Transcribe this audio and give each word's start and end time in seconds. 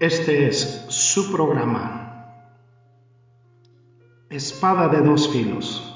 Este 0.00 0.46
es 0.46 0.86
su 0.90 1.32
programa. 1.32 2.44
Espada 4.30 4.86
de 4.86 5.00
dos 5.00 5.28
filos. 5.28 5.92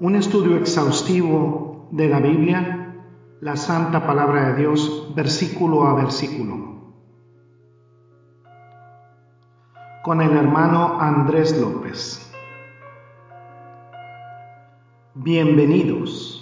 Un 0.00 0.16
estudio 0.16 0.56
exhaustivo 0.56 1.88
de 1.92 2.08
la 2.08 2.18
Biblia, 2.18 2.96
la 3.40 3.56
Santa 3.56 4.08
Palabra 4.08 4.48
de 4.48 4.62
Dios, 4.62 5.12
versículo 5.14 5.84
a 5.84 5.94
versículo. 5.94 6.94
Con 10.02 10.20
el 10.20 10.36
hermano 10.36 11.00
Andrés 11.00 11.60
López. 11.60 12.28
Bienvenidos. 15.14 16.37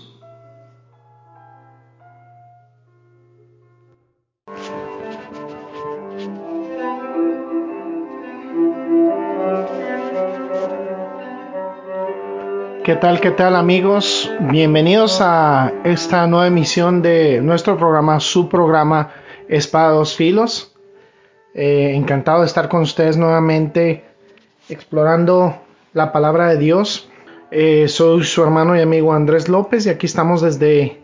¿Qué 12.87 12.95
tal, 12.95 13.21
qué 13.21 13.33
tal 13.33 13.57
amigos? 13.57 14.31
Bienvenidos 14.39 15.21
a 15.21 15.73
esta 15.83 16.25
nueva 16.29 16.47
emisión 16.47 17.03
de 17.03 17.41
nuestro 17.43 17.77
programa, 17.77 18.21
su 18.21 18.49
programa 18.49 19.11
Espada 19.49 19.91
dos 19.91 20.15
Filos. 20.15 20.73
Eh, 21.53 21.95
encantado 21.97 22.43
de 22.43 22.47
estar 22.47 22.69
con 22.69 22.83
ustedes 22.83 23.17
nuevamente 23.17 24.05
explorando 24.69 25.57
la 25.95 26.13
palabra 26.13 26.47
de 26.47 26.59
Dios. 26.59 27.11
Eh, 27.51 27.89
soy 27.89 28.23
su 28.23 28.41
hermano 28.45 28.77
y 28.77 28.83
amigo 28.83 29.13
Andrés 29.13 29.49
López 29.49 29.85
y 29.87 29.89
aquí 29.89 30.07
estamos 30.07 30.41
desde 30.41 31.01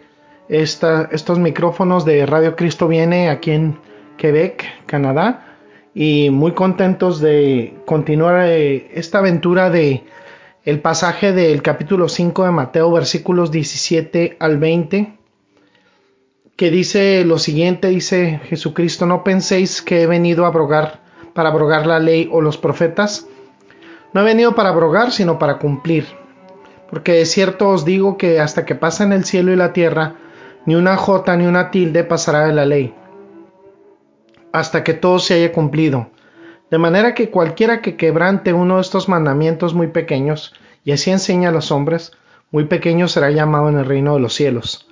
estos 0.49 1.41
micrófonos 1.41 2.05
de 2.05 2.27
Radio 2.27 2.55
Cristo 2.55 2.87
Viene 2.87 3.29
aquí 3.29 3.51
en 3.51 3.77
Quebec, 4.19 4.87
Canadá. 4.87 5.57
Y 5.97 6.31
muy 6.31 6.53
contentos 6.53 7.21
de 7.21 7.75
continuar 7.87 8.45
eh, 8.47 8.89
esta 8.95 9.19
aventura 9.19 9.69
de 9.69 10.05
el 10.65 10.81
pasaje 10.81 11.33
del 11.33 11.61
capítulo 11.61 12.09
5 12.09 12.45
de 12.45 12.51
Mateo, 12.53 12.93
versículos 12.93 13.51
17 13.51 14.37
al 14.39 14.59
20, 14.59 15.19
que 16.55 16.71
dice 16.71 17.25
lo 17.25 17.39
siguiente, 17.39 17.89
dice 17.89 18.41
Jesucristo, 18.45 19.05
no 19.05 19.25
penséis 19.25 19.83
que 19.83 20.03
he 20.03 20.07
venido 20.07 20.45
a 20.45 20.49
abrogar, 20.49 21.01
para 21.35 21.49
abrogar 21.49 21.87
la 21.87 21.99
ley 21.99 22.29
o 22.31 22.41
los 22.41 22.59
profetas. 22.59 23.27
No 24.13 24.21
he 24.21 24.25
venido 24.25 24.55
para 24.55 24.69
abrogar, 24.69 25.11
sino 25.11 25.39
para 25.39 25.59
cumplir. 25.59 26.07
Porque 26.89 27.13
de 27.15 27.27
cierto 27.27 27.71
os 27.71 27.85
digo 27.85 28.17
que 28.17 28.39
hasta 28.39 28.65
que 28.65 28.77
pasen 28.77 29.13
el 29.13 29.25
cielo 29.25 29.51
y 29.53 29.57
la 29.57 29.73
tierra, 29.73 30.15
ni 30.65 30.77
una 30.77 30.97
jota 30.97 31.37
ni 31.37 31.47
una 31.47 31.73
tilde 31.73 32.05
pasará 32.05 32.47
de 32.47 32.53
la 32.53 32.67
ley, 32.67 32.95
hasta 34.53 34.85
que 34.85 34.95
todo 34.95 35.19
se 35.19 35.35
haya 35.35 35.53
cumplido. 35.53 36.12
De 36.73 36.79
manera 36.79 37.13
que 37.13 37.29
cualquiera 37.29 37.83
que 37.83 37.97
quebrante 37.97 38.55
uno 38.55 38.77
de 38.77 38.81
estos 38.81 39.07
mandamientos 39.07 39.75
muy 39.75 39.89
pequeños, 39.89 40.55
y 40.85 40.93
así 40.93 41.11
enseña 41.11 41.51
a 41.51 41.53
los 41.53 41.71
hombres, 41.71 42.13
muy 42.51 42.65
pequeño 42.65 43.09
será 43.09 43.31
llamado 43.31 43.69
en 43.69 43.77
el 43.77 43.85
reino 43.85 44.15
de 44.15 44.21
los 44.21 44.33
cielos. 44.33 44.89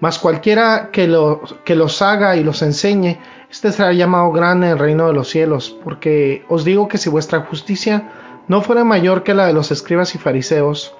Mas 0.00 0.18
cualquiera 0.18 0.90
que, 0.92 1.08
lo, 1.08 1.40
que 1.64 1.76
los 1.76 2.02
haga 2.02 2.36
y 2.36 2.44
los 2.44 2.60
enseñe, 2.60 3.18
éste 3.50 3.72
será 3.72 3.94
llamado 3.94 4.32
grande 4.32 4.66
en 4.66 4.72
el 4.74 4.78
reino 4.78 5.06
de 5.06 5.14
los 5.14 5.30
cielos, 5.30 5.74
porque 5.82 6.44
os 6.50 6.62
digo 6.62 6.88
que 6.88 6.98
si 6.98 7.08
vuestra 7.08 7.40
justicia 7.40 8.10
no 8.46 8.60
fuera 8.60 8.84
mayor 8.84 9.22
que 9.22 9.32
la 9.32 9.46
de 9.46 9.54
los 9.54 9.72
escribas 9.72 10.14
y 10.14 10.18
fariseos, 10.18 10.94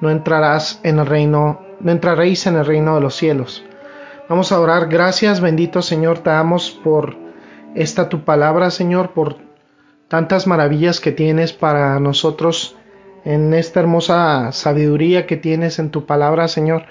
no 0.00 0.08
entrarás 0.08 0.80
en 0.84 1.00
el 1.00 1.04
reino, 1.04 1.60
no 1.80 1.92
entraréis 1.92 2.46
en 2.46 2.56
el 2.56 2.64
reino 2.64 2.94
de 2.94 3.02
los 3.02 3.14
cielos. 3.14 3.62
Vamos 4.26 4.52
a 4.52 4.58
orar, 4.58 4.88
gracias 4.88 5.42
bendito 5.42 5.82
Señor, 5.82 6.20
te 6.20 6.30
damos 6.30 6.70
por 6.70 7.14
esta 7.74 8.08
tu 8.08 8.24
palabra, 8.24 8.70
Señor, 8.70 9.10
por 9.10 9.45
tantas 10.08 10.46
maravillas 10.46 11.00
que 11.00 11.12
tienes 11.12 11.52
para 11.52 11.98
nosotros 12.00 12.76
en 13.24 13.54
esta 13.54 13.80
hermosa 13.80 14.52
sabiduría 14.52 15.26
que 15.26 15.36
tienes 15.36 15.78
en 15.78 15.90
tu 15.90 16.06
palabra, 16.06 16.48
Señor. 16.48 16.84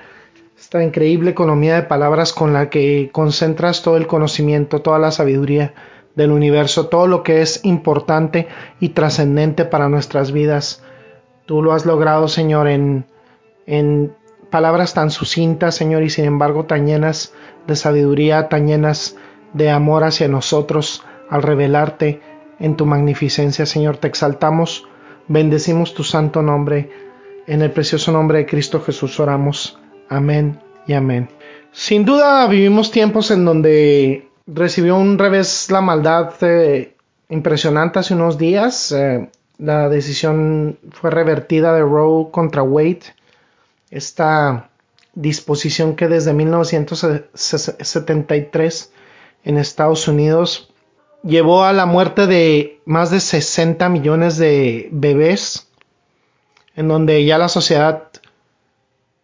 Esta 0.57 0.84
increíble 0.84 1.31
economía 1.31 1.75
de 1.75 1.84
palabras 1.84 2.34
con 2.34 2.53
la 2.53 2.69
que 2.69 3.09
concentras 3.12 3.81
todo 3.81 3.97
el 3.97 4.07
conocimiento, 4.07 4.81
toda 4.81 5.00
la 5.00 5.12
sabiduría 5.12 5.73
del 6.16 6.31
universo, 6.31 6.88
todo 6.88 7.07
lo 7.07 7.23
que 7.23 7.41
es 7.41 7.63
importante 7.66 8.47
y 8.79 8.89
trascendente 8.89 9.66
para 9.66 9.89
nuestras 9.89 10.31
vidas. 10.31 10.84
Tú 11.45 11.62
lo 11.62 11.73
has 11.73 11.85
logrado, 11.85 12.28
Señor, 12.28 12.68
en, 12.68 13.06
en 13.66 14.13
palabras 14.50 14.94
tan 14.94 15.12
sucintas, 15.12 15.75
Señor, 15.75 16.03
y 16.03 16.09
sin 16.09 16.25
embargo 16.25 16.66
tan 16.66 16.85
llenas 16.85 17.34
de 17.68 17.75
sabiduría, 17.75 18.47
tan 18.47 18.68
llenas 18.68 19.18
de 19.53 19.69
amor 19.69 20.03
hacia 20.03 20.28
nosotros 20.28 21.03
al 21.29 21.44
revelarte 21.44 22.22
en 22.59 22.75
tu 22.75 22.85
magnificencia, 22.85 23.66
Señor, 23.66 23.97
te 23.97 24.07
exaltamos, 24.07 24.85
bendecimos 25.27 25.93
tu 25.93 26.03
santo 26.03 26.41
nombre, 26.41 26.89
en 27.47 27.61
el 27.61 27.71
precioso 27.71 28.11
nombre 28.11 28.39
de 28.39 28.45
Cristo 28.45 28.81
Jesús 28.81 29.19
oramos. 29.19 29.79
Amén 30.09 30.59
y 30.88 30.94
amén. 30.94 31.29
Sin 31.71 32.05
duda 32.05 32.47
vivimos 32.47 32.89
tiempos 32.91 33.29
en 33.31 33.44
donde 33.45 34.29
recibió 34.47 34.95
un 34.95 35.19
revés 35.19 35.69
la 35.71 35.81
maldad 35.81 36.33
eh, 36.41 36.95
impresionante 37.29 37.99
hace 37.99 38.13
unos 38.13 38.38
días. 38.38 38.91
Eh, 38.91 39.29
la 39.57 39.88
decisión 39.89 40.77
fue 40.91 41.09
revertida 41.11 41.73
de 41.73 41.81
Roe 41.81 42.29
contra 42.31 42.63
Wade. 42.63 43.01
Esta 43.89 44.69
disposición 45.13 45.95
que 45.95 46.07
desde 46.07 46.33
1973 46.33 48.94
en 49.44 49.57
Estados 49.57 50.07
Unidos 50.07 50.71
llevó 51.25 51.63
a 51.63 51.74
la 51.74 51.86
muerte 51.86 52.28
de 52.28 52.80
más 52.86 53.09
de 53.09 53.19
60 53.19 53.90
millones 53.90 54.38
de 54.38 54.90
bebés, 54.91 55.68
en 56.75 56.88
donde 56.88 57.25
ya 57.25 57.38
la 57.38 57.50
sociedad 57.50 58.03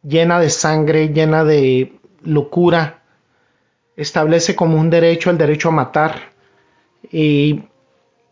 llena 0.03 0.39
de 0.39 0.49
sangre, 0.49 1.09
llena 1.09 1.43
de 1.43 1.93
locura, 2.23 3.03
establece 3.95 4.55
como 4.55 4.79
un 4.79 4.89
derecho 4.89 5.29
el 5.29 5.37
derecho 5.37 5.69
a 5.69 5.73
matar 5.73 6.31
y 7.11 7.63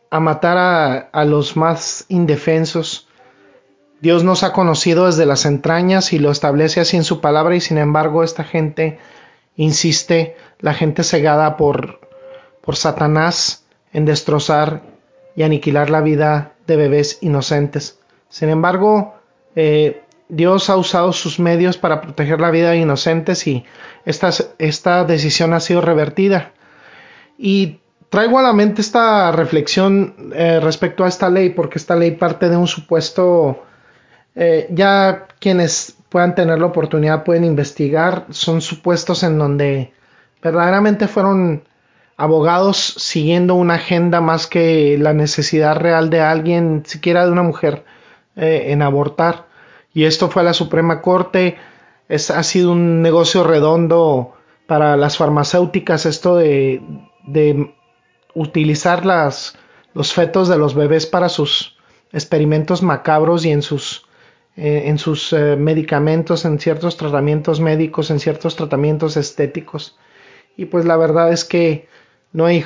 a 0.10 0.20
matar 0.20 0.58
a, 0.58 0.98
a 0.98 1.26
los 1.26 1.56
más 1.56 2.06
indefensos. 2.10 3.08
Dios 4.02 4.24
nos 4.24 4.44
ha 4.44 4.54
conocido 4.54 5.06
desde 5.06 5.28
las 5.28 5.46
entrañas 5.46 6.12
y 6.14 6.20
lo 6.20 6.32
establece 6.32 6.80
así 6.80 6.98
en 6.98 7.04
su 7.04 7.22
palabra 7.22 7.56
y 7.56 7.62
sin 7.62 7.78
embargo 7.78 8.24
esta 8.24 8.44
gente 8.44 8.98
insiste, 9.56 10.38
la 10.60 10.74
gente 10.74 11.04
cegada 11.04 11.58
por 11.58 12.09
por 12.70 12.76
Satanás 12.76 13.66
en 13.94 14.06
destrozar 14.06 14.84
y 15.36 15.42
aniquilar 15.42 15.90
la 15.90 16.02
vida 16.02 16.54
de 16.68 16.76
bebés 16.76 17.18
inocentes. 17.22 17.98
Sin 18.30 18.50
embargo, 18.50 19.16
eh, 19.56 20.04
Dios 20.28 20.70
ha 20.70 20.78
usado 20.78 21.12
sus 21.12 21.40
medios 21.40 21.80
para 21.80 22.00
proteger 22.00 22.40
la 22.40 22.52
vida 22.52 22.70
de 22.70 22.78
inocentes 22.78 23.48
y 23.48 23.66
esta, 24.06 24.30
esta 24.60 25.04
decisión 25.04 25.54
ha 25.54 25.60
sido 25.62 25.82
revertida. 25.82 26.52
Y 27.40 27.80
traigo 28.10 28.38
a 28.38 28.44
la 28.44 28.54
mente 28.54 28.82
esta 28.82 29.32
reflexión 29.32 30.32
eh, 30.36 30.60
respecto 30.60 31.04
a 31.04 31.08
esta 31.08 31.28
ley, 31.28 31.50
porque 31.50 31.80
esta 31.80 31.96
ley 31.96 32.12
parte 32.12 32.50
de 32.50 32.56
un 32.58 32.68
supuesto, 32.68 33.64
eh, 34.36 34.68
ya 34.70 35.26
quienes 35.40 35.98
puedan 36.10 36.36
tener 36.36 36.60
la 36.60 36.68
oportunidad 36.68 37.24
pueden 37.24 37.46
investigar, 37.46 38.28
son 38.30 38.62
supuestos 38.62 39.24
en 39.24 39.40
donde 39.40 39.92
verdaderamente 40.44 41.08
fueron 41.08 41.64
abogados 42.20 42.78
siguiendo 42.98 43.56
una 43.56 43.76
agenda 43.76 44.20
más 44.20 44.46
que 44.46 44.98
la 45.00 45.14
necesidad 45.14 45.78
real 45.78 46.10
de 46.10 46.20
alguien, 46.20 46.84
siquiera 46.86 47.26
de 47.26 47.32
una 47.32 47.44
mujer, 47.44 47.86
eh, 48.36 48.66
en 48.68 48.82
abortar. 48.82 49.48
Y 49.94 50.04
esto 50.04 50.30
fue 50.30 50.42
a 50.42 50.46
la 50.46 50.54
Suprema 50.54 51.02
Corte. 51.02 51.58
Es, 52.10 52.30
ha 52.30 52.44
sido 52.44 52.74
un 52.74 53.02
negocio 53.02 53.46
redondo 53.46 54.34
para 54.68 54.98
las 54.98 55.16
farmacéuticas 55.16 56.06
esto 56.06 56.36
de, 56.36 56.82
de 57.26 57.74
utilizar 58.36 59.06
las, 59.06 59.58
los 59.94 60.14
fetos 60.14 60.50
de 60.50 60.58
los 60.58 60.76
bebés 60.76 61.06
para 61.06 61.30
sus 61.30 61.78
experimentos 62.12 62.84
macabros 62.84 63.46
y 63.46 63.52
en 63.52 63.62
sus, 63.62 64.06
eh, 64.58 64.84
en 64.88 64.98
sus 64.98 65.32
eh, 65.32 65.56
medicamentos, 65.56 66.44
en 66.44 66.60
ciertos 66.60 66.98
tratamientos 66.98 67.62
médicos, 67.62 68.12
en 68.12 68.20
ciertos 68.20 68.58
tratamientos 68.58 69.16
estéticos. 69.16 69.98
Y 70.58 70.66
pues 70.66 70.84
la 70.84 70.98
verdad 70.98 71.32
es 71.32 71.46
que 71.46 71.88
no 72.32 72.46
hay, 72.46 72.66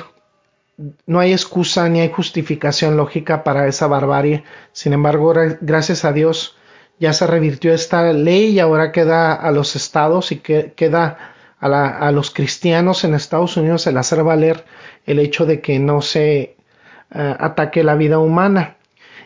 no 1.06 1.20
hay 1.20 1.32
excusa 1.32 1.88
ni 1.88 2.00
hay 2.00 2.10
justificación 2.10 2.96
lógica 2.96 3.44
para 3.44 3.66
esa 3.66 3.86
barbarie. 3.86 4.44
Sin 4.72 4.92
embargo, 4.92 5.32
gracias 5.60 6.04
a 6.04 6.12
Dios 6.12 6.56
ya 6.98 7.12
se 7.12 7.26
revirtió 7.26 7.72
esta 7.74 8.12
ley 8.12 8.50
y 8.50 8.60
ahora 8.60 8.92
queda 8.92 9.34
a 9.34 9.50
los 9.50 9.76
estados 9.76 10.32
y 10.32 10.38
que, 10.38 10.72
queda 10.76 11.18
a, 11.58 12.06
a, 12.08 12.12
los 12.12 12.30
cristianos 12.30 13.04
en 13.04 13.14
Estados 13.14 13.56
Unidos 13.56 13.86
el 13.86 13.98
hacer 13.98 14.22
valer 14.22 14.64
el 15.06 15.18
hecho 15.18 15.46
de 15.46 15.60
que 15.60 15.78
no 15.78 16.02
se 16.02 16.56
uh, 17.14 17.18
ataque 17.38 17.82
la 17.82 17.94
vida 17.94 18.18
humana. 18.18 18.76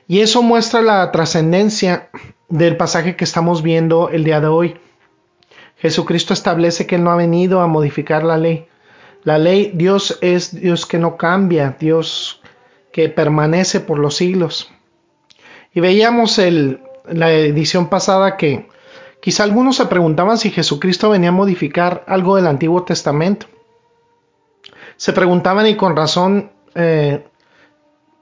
Y 0.06 0.20
eso 0.20 0.42
muestra 0.42 0.80
la 0.80 1.10
trascendencia 1.12 2.08
del 2.48 2.76
pasaje 2.76 3.16
que 3.16 3.24
estamos 3.24 3.62
viendo 3.62 4.08
el 4.08 4.24
día 4.24 4.40
de 4.40 4.46
hoy. 4.46 4.80
Jesucristo 5.76 6.32
establece 6.32 6.86
que 6.86 6.98
no 6.98 7.10
ha 7.10 7.16
venido 7.16 7.60
a 7.60 7.66
modificar 7.66 8.24
la 8.24 8.38
ley, 8.38 8.66
La 9.24 9.38
ley, 9.38 9.72
Dios 9.74 10.18
es 10.20 10.58
Dios 10.58 10.86
que 10.86 10.98
no 10.98 11.16
cambia, 11.16 11.76
Dios 11.78 12.40
que 12.92 13.08
permanece 13.08 13.80
por 13.80 13.98
los 13.98 14.16
siglos. 14.16 14.70
Y 15.74 15.80
veíamos 15.80 16.38
el, 16.38 16.80
la 17.10 17.32
edición 17.32 17.88
pasada 17.88 18.36
que 18.36 18.68
quizá 19.20 19.44
algunos 19.44 19.76
se 19.76 19.86
preguntaban 19.86 20.38
si 20.38 20.50
Jesucristo 20.50 21.10
venía 21.10 21.30
a 21.30 21.32
modificar 21.32 22.04
algo 22.06 22.36
del 22.36 22.46
Antiguo 22.46 22.84
Testamento. 22.84 23.46
Se 24.96 25.12
preguntaban 25.12 25.66
y 25.66 25.76
con 25.76 25.96
razón 25.96 26.50
eh, 26.74 27.24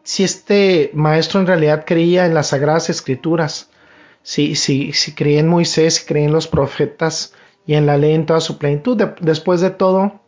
si 0.02 0.24
este 0.24 0.90
maestro 0.94 1.40
en 1.40 1.46
realidad 1.46 1.84
creía 1.86 2.26
en 2.26 2.34
las 2.34 2.48
sagradas 2.48 2.90
escrituras, 2.90 3.70
si, 4.22 4.54
si, 4.56 4.92
si 4.92 5.14
creía 5.14 5.40
en 5.40 5.48
Moisés, 5.48 5.96
si 5.96 6.06
creía 6.06 6.26
en 6.26 6.32
los 6.32 6.48
profetas 6.48 7.32
y 7.66 7.74
en 7.74 7.86
la 7.86 7.96
ley 7.96 8.14
en 8.14 8.26
toda 8.26 8.40
su 8.40 8.58
plenitud. 8.58 8.96
después 9.20 9.60
de 9.60 9.70
todo, 9.70 10.20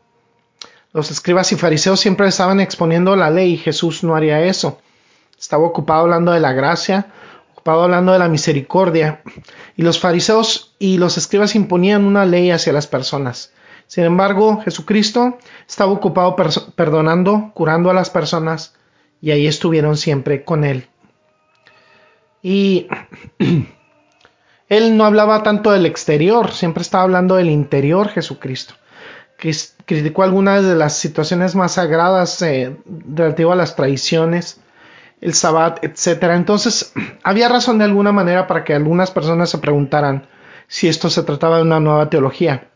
los 0.98 1.12
escribas 1.12 1.52
y 1.52 1.56
fariseos 1.56 2.00
siempre 2.00 2.26
estaban 2.26 2.58
exponiendo 2.58 3.14
la 3.14 3.30
ley 3.30 3.52
y 3.52 3.56
Jesús 3.56 4.02
no 4.02 4.16
haría 4.16 4.42
eso. 4.42 4.80
Estaba 5.38 5.62
ocupado 5.64 6.00
hablando 6.00 6.32
de 6.32 6.40
la 6.40 6.52
gracia, 6.52 7.06
ocupado 7.52 7.84
hablando 7.84 8.12
de 8.12 8.18
la 8.18 8.26
misericordia. 8.26 9.22
Y 9.76 9.82
los 9.82 10.00
fariseos 10.00 10.74
y 10.80 10.98
los 10.98 11.16
escribas 11.16 11.54
imponían 11.54 12.04
una 12.04 12.26
ley 12.26 12.50
hacia 12.50 12.72
las 12.72 12.88
personas. 12.88 13.52
Sin 13.86 14.02
embargo, 14.02 14.60
Jesucristo 14.64 15.38
estaba 15.68 15.92
ocupado 15.92 16.34
perdonando, 16.74 17.52
curando 17.54 17.90
a 17.90 17.94
las 17.94 18.10
personas 18.10 18.74
y 19.20 19.30
ahí 19.30 19.46
estuvieron 19.46 19.96
siempre 19.96 20.42
con 20.42 20.64
él. 20.64 20.88
Y 22.42 22.88
él 24.68 24.96
no 24.96 25.04
hablaba 25.04 25.44
tanto 25.44 25.70
del 25.70 25.86
exterior, 25.86 26.50
siempre 26.50 26.82
estaba 26.82 27.04
hablando 27.04 27.36
del 27.36 27.50
interior 27.50 28.08
Jesucristo, 28.08 28.74
que 29.38 29.54
criticó 29.86 30.24
algunas 30.24 30.64
de 30.64 30.74
las 30.74 30.98
situaciones 30.98 31.54
más 31.54 31.72
sagradas 31.72 32.42
eh, 32.42 32.76
relativo 33.14 33.52
a 33.52 33.56
las 33.56 33.76
tradiciones, 33.76 34.60
el 35.20 35.32
sabbat, 35.32 35.82
etc. 35.84 36.24
Entonces, 36.34 36.92
había 37.22 37.48
razón 37.48 37.78
de 37.78 37.84
alguna 37.84 38.12
manera 38.12 38.46
para 38.46 38.64
que 38.64 38.74
algunas 38.74 39.10
personas 39.10 39.48
se 39.48 39.58
preguntaran 39.58 40.26
si 40.66 40.88
esto 40.88 41.08
se 41.08 41.22
trataba 41.22 41.56
de 41.56 41.62
una 41.62 41.80
nueva 41.80 42.10
teología. 42.10 42.68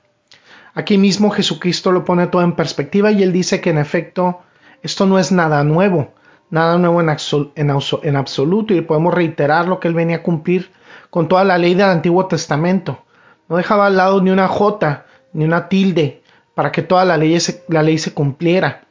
Aquí 0.75 0.97
mismo 0.97 1.31
Jesucristo 1.31 1.93
lo 1.93 2.05
pone 2.05 2.29
todo 2.29 2.43
en 2.43 2.55
perspectiva 2.55 3.11
y 3.11 3.23
él 3.23 3.33
dice 3.33 3.61
que 3.61 3.71
en 3.71 3.79
efecto 3.79 4.41
esto 4.83 5.05
no 5.05 5.19
es 5.19 5.31
nada 5.31 5.65
nuevo, 5.65 6.15
nada 6.49 6.79
nuevo 6.79 7.01
en, 7.01 7.11
en, 7.57 8.17
absoluto 8.17 8.73
y 8.73 8.81
podemos 8.81 9.13
reiterar 9.13 9.69
lo 9.69 9.81
que 9.81 9.89
él 9.89 9.95
venía 9.95 10.17
a 10.17 10.23
cumplir 10.23 10.71
con 11.11 11.29
toda 11.29 11.45
la 11.45 11.59
ley 11.59 11.75
del 11.75 11.91
Antiguo 11.91 12.27
Testamento. 12.27 13.05
No 13.49 13.57
dejaba 13.57 13.87
al 13.87 13.97
lado 13.97 14.23
ni 14.23 14.31
una 14.31 14.49
jota, 14.49 15.05
ni 15.35 15.45
una 15.45 15.69
tilde, 15.69 16.22
para 16.55 16.73
que 16.73 16.83
toda 16.83 17.05
la 17.05 17.17
ley, 17.17 17.39
la 17.69 17.83
ley 17.83 17.99
se 17.99 18.13
cumpliera. 18.13 18.85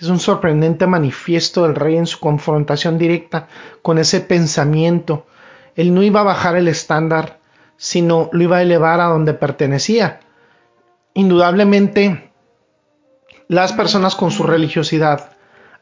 Es 0.00 0.08
un 0.08 0.20
sorprendente 0.20 0.86
manifiesto 0.86 1.64
del 1.64 1.74
rey 1.74 1.96
en 1.96 2.06
su 2.06 2.20
confrontación 2.20 2.98
directa 2.98 3.48
con 3.82 3.98
ese 3.98 4.20
pensamiento. 4.20 5.26
Él 5.74 5.92
no 5.92 6.02
iba 6.02 6.20
a 6.20 6.24
bajar 6.24 6.56
el 6.56 6.68
estándar, 6.68 7.40
sino 7.76 8.30
lo 8.32 8.42
iba 8.42 8.58
a 8.58 8.62
elevar 8.62 9.00
a 9.00 9.06
donde 9.06 9.34
pertenecía. 9.34 10.20
Indudablemente, 11.14 12.30
las 13.48 13.72
personas 13.72 14.14
con 14.14 14.30
su 14.30 14.44
religiosidad 14.44 15.30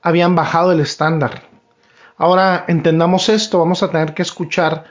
habían 0.00 0.34
bajado 0.34 0.72
el 0.72 0.80
estándar. 0.80 1.42
Ahora 2.16 2.64
entendamos 2.68 3.28
esto, 3.28 3.58
vamos 3.58 3.82
a 3.82 3.90
tener 3.90 4.14
que 4.14 4.22
escuchar 4.22 4.84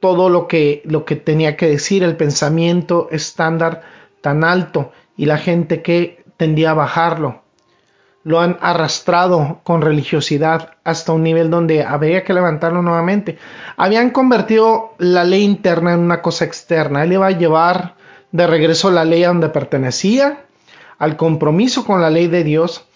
todo 0.00 0.28
lo 0.28 0.46
que, 0.46 0.82
lo 0.84 1.04
que 1.04 1.16
tenía 1.16 1.56
que 1.56 1.66
decir, 1.66 2.04
el 2.04 2.16
pensamiento 2.16 3.08
estándar 3.10 3.82
tan 4.20 4.44
alto 4.44 4.92
y 5.18 5.26
la 5.26 5.36
gente 5.36 5.82
que 5.82 6.24
tendía 6.38 6.70
a 6.70 6.74
bajarlo. 6.74 7.42
Lo 8.22 8.40
han 8.40 8.56
arrastrado 8.60 9.60
con 9.64 9.82
religiosidad 9.82 10.70
hasta 10.84 11.12
un 11.12 11.22
nivel 11.22 11.50
donde 11.50 11.84
habría 11.84 12.24
que 12.24 12.32
levantarlo 12.32 12.82
nuevamente. 12.82 13.36
Habían 13.76 14.10
convertido 14.10 14.94
la 14.98 15.24
ley 15.24 15.42
interna 15.42 15.92
en 15.92 16.00
una 16.00 16.22
cosa 16.22 16.44
externa. 16.44 17.02
Él 17.02 17.12
iba 17.12 17.26
a 17.26 17.32
llevar 17.32 17.96
de 18.32 18.46
regreso 18.46 18.90
la 18.90 19.04
ley 19.04 19.24
a 19.24 19.28
donde 19.28 19.48
pertenecía, 19.48 20.44
al 20.98 21.16
compromiso 21.16 21.84
con 21.84 22.00
la 22.00 22.10
ley 22.10 22.28
de 22.28 22.44
Dios, 22.44 22.86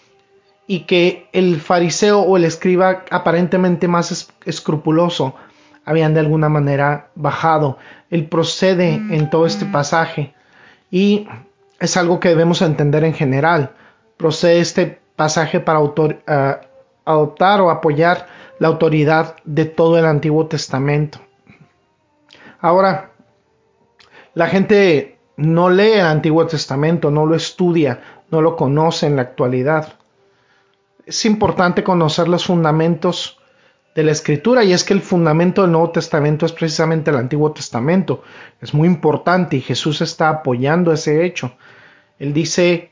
y 0.65 0.81
que 0.81 1.27
el 1.33 1.59
fariseo 1.59 2.21
o 2.21 2.37
el 2.37 2.45
escriba 2.45 3.03
aparentemente 3.09 3.87
más 3.87 4.31
escrupuloso 4.45 5.35
habían 5.83 6.13
de 6.13 6.21
alguna 6.21 6.47
manera 6.47 7.09
bajado. 7.15 7.77
Él 8.09 8.27
procede 8.27 8.93
en 8.93 9.29
todo 9.29 9.45
este 9.45 9.65
pasaje 9.65 10.33
y 10.89 11.27
es 11.83 11.97
algo 11.97 12.21
que 12.21 12.29
debemos 12.29 12.61
entender 12.61 13.03
en 13.03 13.13
general. 13.13 13.73
Procede 14.15 14.61
este 14.61 15.01
pasaje 15.17 15.59
para 15.59 15.81
eh, 15.81 16.55
adoptar 17.03 17.59
o 17.59 17.69
apoyar 17.69 18.27
la 18.57 18.69
autoridad 18.69 19.35
de 19.43 19.65
todo 19.65 19.99
el 19.99 20.05
Antiguo 20.05 20.47
Testamento. 20.47 21.19
Ahora, 22.61 23.11
la 24.33 24.47
gente 24.47 25.19
no 25.35 25.69
lee 25.69 25.95
el 25.95 26.05
Antiguo 26.05 26.47
Testamento, 26.47 27.11
no 27.11 27.25
lo 27.25 27.35
estudia, 27.35 27.99
no 28.31 28.41
lo 28.41 28.55
conoce 28.55 29.07
en 29.07 29.17
la 29.17 29.23
actualidad. 29.23 29.95
Es 31.05 31.25
importante 31.25 31.83
conocer 31.83 32.29
los 32.29 32.45
fundamentos 32.45 33.41
de 33.93 34.03
la 34.03 34.13
escritura 34.13 34.63
y 34.63 34.71
es 34.71 34.85
que 34.85 34.93
el 34.93 35.01
fundamento 35.01 35.63
del 35.63 35.73
Nuevo 35.73 35.91
Testamento 35.91 36.45
es 36.45 36.53
precisamente 36.53 37.11
el 37.11 37.17
Antiguo 37.17 37.51
Testamento. 37.51 38.23
Es 38.61 38.73
muy 38.73 38.87
importante 38.87 39.57
y 39.57 39.61
Jesús 39.61 39.99
está 39.99 40.29
apoyando 40.29 40.93
ese 40.93 41.25
hecho. 41.25 41.57
Él 42.19 42.33
dice 42.33 42.91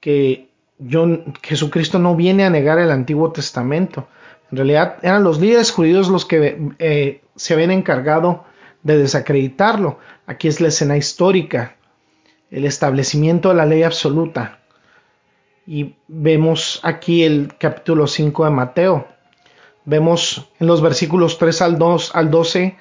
que 0.00 0.48
yo, 0.78 1.06
Jesucristo 1.42 1.98
no 1.98 2.14
viene 2.14 2.44
a 2.44 2.50
negar 2.50 2.78
el 2.78 2.90
Antiguo 2.90 3.32
Testamento. 3.32 4.08
En 4.50 4.58
realidad 4.58 4.96
eran 5.02 5.24
los 5.24 5.40
líderes 5.40 5.70
judíos 5.70 6.08
los 6.08 6.24
que 6.24 6.70
eh, 6.78 7.22
se 7.36 7.54
habían 7.54 7.70
encargado 7.70 8.44
de 8.82 8.98
desacreditarlo. 8.98 9.98
Aquí 10.26 10.48
es 10.48 10.60
la 10.60 10.68
escena 10.68 10.96
histórica, 10.96 11.76
el 12.50 12.64
establecimiento 12.64 13.48
de 13.48 13.54
la 13.56 13.66
ley 13.66 13.82
absoluta. 13.82 14.60
Y 15.66 15.96
vemos 16.06 16.80
aquí 16.82 17.24
el 17.24 17.54
capítulo 17.58 18.06
5 18.06 18.44
de 18.44 18.50
Mateo 18.50 19.18
Vemos 19.88 20.50
en 20.60 20.66
los 20.66 20.82
versículos 20.82 21.38
3 21.38 21.62
al, 21.62 21.78
2, 21.78 22.14
al 22.14 22.30
12 22.30 22.76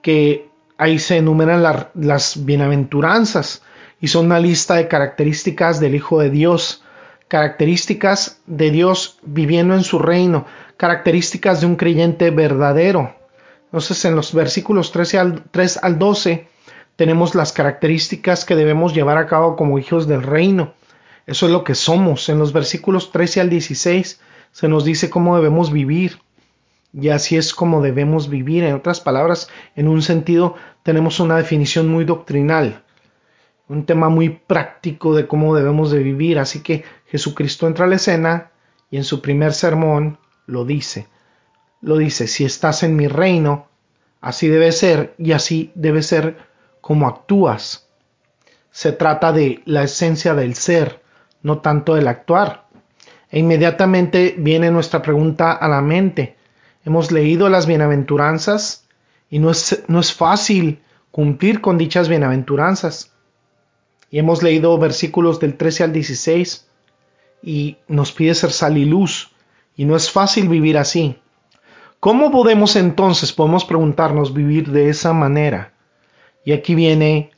que 0.00 0.48
ahí 0.78 1.00
se 1.00 1.16
enumeran 1.16 1.60
las 1.94 2.44
bienaventuranzas 2.44 3.64
y 4.00 4.08
son 4.08 4.26
una 4.26 4.40
lista 4.40 4.76
de 4.76 4.88
características 4.88 5.80
del 5.80 5.94
Hijo 5.94 6.20
de 6.20 6.30
Dios, 6.30 6.82
características 7.28 8.40
de 8.46 8.70
Dios 8.70 9.18
viviendo 9.22 9.74
en 9.74 9.84
su 9.84 9.98
reino, 9.98 10.46
características 10.76 11.60
de 11.60 11.66
un 11.66 11.76
creyente 11.76 12.30
verdadero. 12.30 13.14
Entonces 13.66 14.04
en 14.04 14.16
los 14.16 14.34
versículos 14.34 14.90
13 14.90 15.18
al, 15.18 15.44
3 15.50 15.80
al 15.82 15.98
12 15.98 16.48
tenemos 16.96 17.34
las 17.34 17.52
características 17.52 18.44
que 18.44 18.56
debemos 18.56 18.94
llevar 18.94 19.16
a 19.16 19.26
cabo 19.26 19.56
como 19.56 19.78
hijos 19.78 20.08
del 20.08 20.22
reino. 20.22 20.74
Eso 21.26 21.46
es 21.46 21.52
lo 21.52 21.62
que 21.62 21.74
somos. 21.74 22.28
En 22.28 22.38
los 22.38 22.52
versículos 22.52 23.12
13 23.12 23.42
al 23.42 23.50
16 23.50 24.20
se 24.50 24.68
nos 24.68 24.84
dice 24.84 25.10
cómo 25.10 25.36
debemos 25.36 25.72
vivir. 25.72 26.18
Y 26.92 27.10
así 27.10 27.36
es 27.36 27.54
como 27.54 27.82
debemos 27.82 28.28
vivir. 28.28 28.64
En 28.64 28.74
otras 28.74 29.00
palabras, 29.00 29.48
en 29.76 29.86
un 29.86 30.02
sentido, 30.02 30.56
tenemos 30.82 31.20
una 31.20 31.36
definición 31.36 31.88
muy 31.88 32.04
doctrinal, 32.04 32.82
un 33.70 33.86
tema 33.86 34.08
muy 34.08 34.30
práctico 34.30 35.14
de 35.14 35.28
cómo 35.28 35.54
debemos 35.54 35.92
de 35.92 36.02
vivir. 36.02 36.40
Así 36.40 36.60
que 36.60 36.84
Jesucristo 37.06 37.68
entra 37.68 37.84
a 37.84 37.88
la 37.88 37.96
escena 37.96 38.50
y 38.90 38.96
en 38.96 39.04
su 39.04 39.22
primer 39.22 39.52
sermón 39.52 40.18
lo 40.46 40.64
dice. 40.64 41.06
Lo 41.80 41.96
dice, 41.96 42.26
si 42.26 42.44
estás 42.44 42.82
en 42.82 42.96
mi 42.96 43.06
reino, 43.06 43.68
así 44.20 44.48
debe 44.48 44.72
ser 44.72 45.14
y 45.18 45.32
así 45.32 45.70
debe 45.76 46.02
ser 46.02 46.36
como 46.80 47.06
actúas. 47.06 47.88
Se 48.72 48.90
trata 48.90 49.32
de 49.32 49.62
la 49.66 49.84
esencia 49.84 50.34
del 50.34 50.54
ser, 50.54 51.00
no 51.42 51.58
tanto 51.60 51.94
del 51.94 52.08
actuar. 52.08 52.66
E 53.30 53.38
inmediatamente 53.38 54.34
viene 54.36 54.72
nuestra 54.72 55.00
pregunta 55.00 55.52
a 55.52 55.68
la 55.68 55.80
mente. 55.80 56.36
Hemos 56.84 57.12
leído 57.12 57.48
las 57.48 57.66
bienaventuranzas 57.66 58.88
y 59.30 59.38
no 59.38 59.52
es, 59.52 59.84
no 59.86 60.00
es 60.00 60.12
fácil 60.12 60.82
cumplir 61.12 61.60
con 61.60 61.78
dichas 61.78 62.08
bienaventuranzas. 62.08 63.12
Y 64.10 64.18
hemos 64.18 64.42
leído 64.42 64.76
versículos 64.78 65.38
del 65.40 65.56
13 65.56 65.84
al 65.84 65.92
16 65.92 66.68
y 67.42 67.78
nos 67.88 68.12
pide 68.12 68.34
ser 68.34 68.50
sal 68.50 68.76
y 68.76 68.84
luz. 68.84 69.30
Y 69.76 69.84
no 69.84 69.96
es 69.96 70.10
fácil 70.10 70.48
vivir 70.48 70.76
así. 70.76 71.16
¿Cómo 72.00 72.30
podemos 72.30 72.76
entonces, 72.76 73.32
podemos 73.32 73.64
preguntarnos, 73.64 74.34
vivir 74.34 74.70
de 74.70 74.88
esa 74.88 75.12
manera? 75.12 75.74
Y 76.44 76.52
aquí 76.52 76.74
viene 76.74 77.30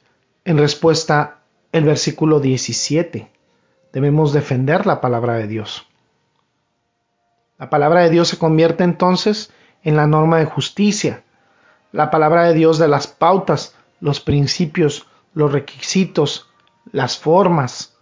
en 0.44 0.58
respuesta 0.58 1.42
el 1.72 1.84
versículo 1.84 2.40
17 2.40 3.32
debemos 3.92 4.32
defender 4.32 4.86
la 4.86 5.00
palabra 5.00 5.34
de 5.34 5.46
Dios. 5.46 5.86
La 7.58 7.70
palabra 7.70 8.02
de 8.02 8.10
Dios 8.10 8.28
se 8.28 8.38
convierte 8.38 8.82
entonces 8.84 9.52
en 9.82 9.96
la 9.96 10.06
norma 10.06 10.38
de 10.38 10.46
justicia, 10.46 11.22
la 11.92 12.10
palabra 12.10 12.44
de 12.44 12.54
Dios 12.54 12.78
de 12.78 12.88
las 12.88 13.06
pautas, 13.06 13.76
los 14.00 14.20
principios, 14.20 15.06
los 15.34 15.52
requisitos, 15.52 16.48
las 16.92 17.18
formas. 17.18 17.92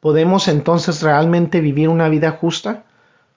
¿podemos 0.00 0.48
entonces 0.48 1.02
realmente 1.02 1.60
vivir 1.60 1.88
una 1.88 2.08
vida 2.08 2.32
justa? 2.32 2.84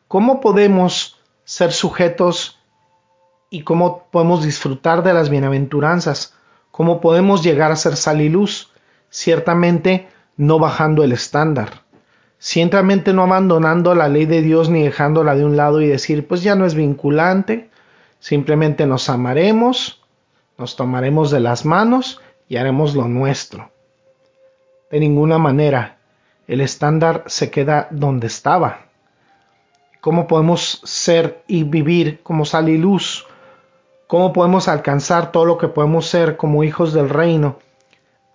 ¿Cómo 0.08 0.40
podemos 0.40 1.20
ser 1.44 1.74
sujetos 1.74 2.60
y 3.50 3.64
cómo 3.64 4.08
podemos 4.12 4.44
disfrutar 4.44 5.04
de 5.04 5.14
las 5.14 5.30
bienaventuranzas? 5.30 6.34
¿Cómo 6.72 7.02
podemos 7.02 7.44
llegar 7.44 7.72
a 7.72 7.76
ser 7.76 7.96
sal 7.96 8.22
y 8.22 8.30
luz? 8.30 8.72
Ciertamente 9.10 10.08
no 10.38 10.58
bajando 10.58 11.04
el 11.04 11.12
estándar. 11.12 11.84
Ciertamente 12.40 13.14
no 13.14 13.24
abandonando 13.24 13.94
la 13.94 14.08
ley 14.08 14.26
de 14.26 14.42
Dios 14.42 14.70
ni 14.70 14.84
dejándola 14.84 15.36
de 15.36 15.46
un 15.46 15.56
lado 15.56 15.82
y 15.82 15.88
decir, 15.88 16.28
pues 16.28 16.44
ya 16.44 16.56
no 16.56 16.66
es 16.66 16.76
vinculante, 16.76 17.70
simplemente 18.20 18.86
nos 18.86 19.10
amaremos, 19.10 20.02
nos 20.58 20.76
tomaremos 20.76 21.32
de 21.32 21.40
las 21.40 21.64
manos 21.64 22.20
y 22.50 22.58
haremos 22.58 22.96
lo 22.96 23.08
nuestro. 23.08 23.73
De 24.94 25.00
ninguna 25.00 25.40
manera 25.40 25.98
el 26.46 26.62
estándar 26.62 27.24
se 27.26 27.50
queda 27.50 27.88
donde 27.90 28.28
estaba. 28.28 28.82
¿Cómo 30.02 30.28
podemos 30.28 30.82
ser 30.84 31.44
y 31.48 31.64
vivir 31.64 32.22
como 32.22 32.46
sal 32.46 32.70
y 32.70 32.78
luz? 32.78 33.26
¿Cómo 34.06 34.34
podemos 34.34 34.68
alcanzar 34.68 35.32
todo 35.32 35.46
lo 35.46 35.58
que 35.58 35.68
podemos 35.68 36.06
ser 36.06 36.38
como 36.38 36.64
hijos 36.64 36.94
del 36.94 37.10
reino 37.10 37.58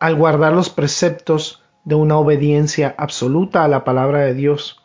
al 0.01 0.17
guardar 0.17 0.53
los 0.53 0.69
preceptos 0.69 1.63
de 1.85 1.95
una 1.95 2.19
obediencia 2.19 2.93
absoluta 2.99 3.63
a 3.63 3.69
la 3.69 3.85
palabra 3.85 4.23
de 4.23 4.35
Dios, 4.35 4.83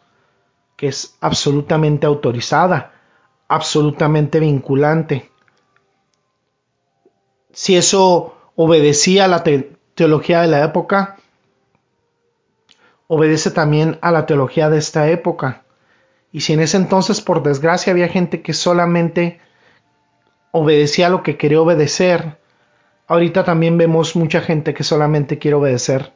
que 0.76 0.90
es 0.90 1.18
absolutamente 1.22 2.06
autorizada, 2.06 2.94
absolutamente 3.48 4.40
vinculante? 4.40 5.32
Si 7.52 7.76
eso 7.76 8.36
obedecía 8.56 9.26
a 9.26 9.28
la 9.28 9.44
teología 9.96 10.42
de 10.42 10.48
la 10.50 10.64
época, 10.64 11.18
obedece 13.14 13.52
también 13.52 14.00
a 14.02 14.12
la 14.12 14.26
teología 14.26 14.70
de 14.70 14.80
esta 14.80 15.08
época. 15.08 15.64
Y 16.32 16.42
si 16.42 16.54
en 16.54 16.62
ese 16.62 16.78
entonces, 16.78 17.22
por 17.22 17.44
desgracia, 17.44 17.92
había 17.92 18.08
gente 18.08 18.42
que 18.42 18.54
solamente 18.54 19.40
obedecía 20.52 21.08
a 21.08 21.10
lo 21.10 21.22
que 21.22 21.38
quería 21.38 21.62
obedecer, 21.62 22.40
ahorita 23.08 23.44
también 23.44 23.78
vemos 23.78 24.16
mucha 24.16 24.42
gente 24.42 24.74
que 24.74 24.84
solamente 24.84 25.38
quiere 25.38 25.56
obedecer 25.56 26.14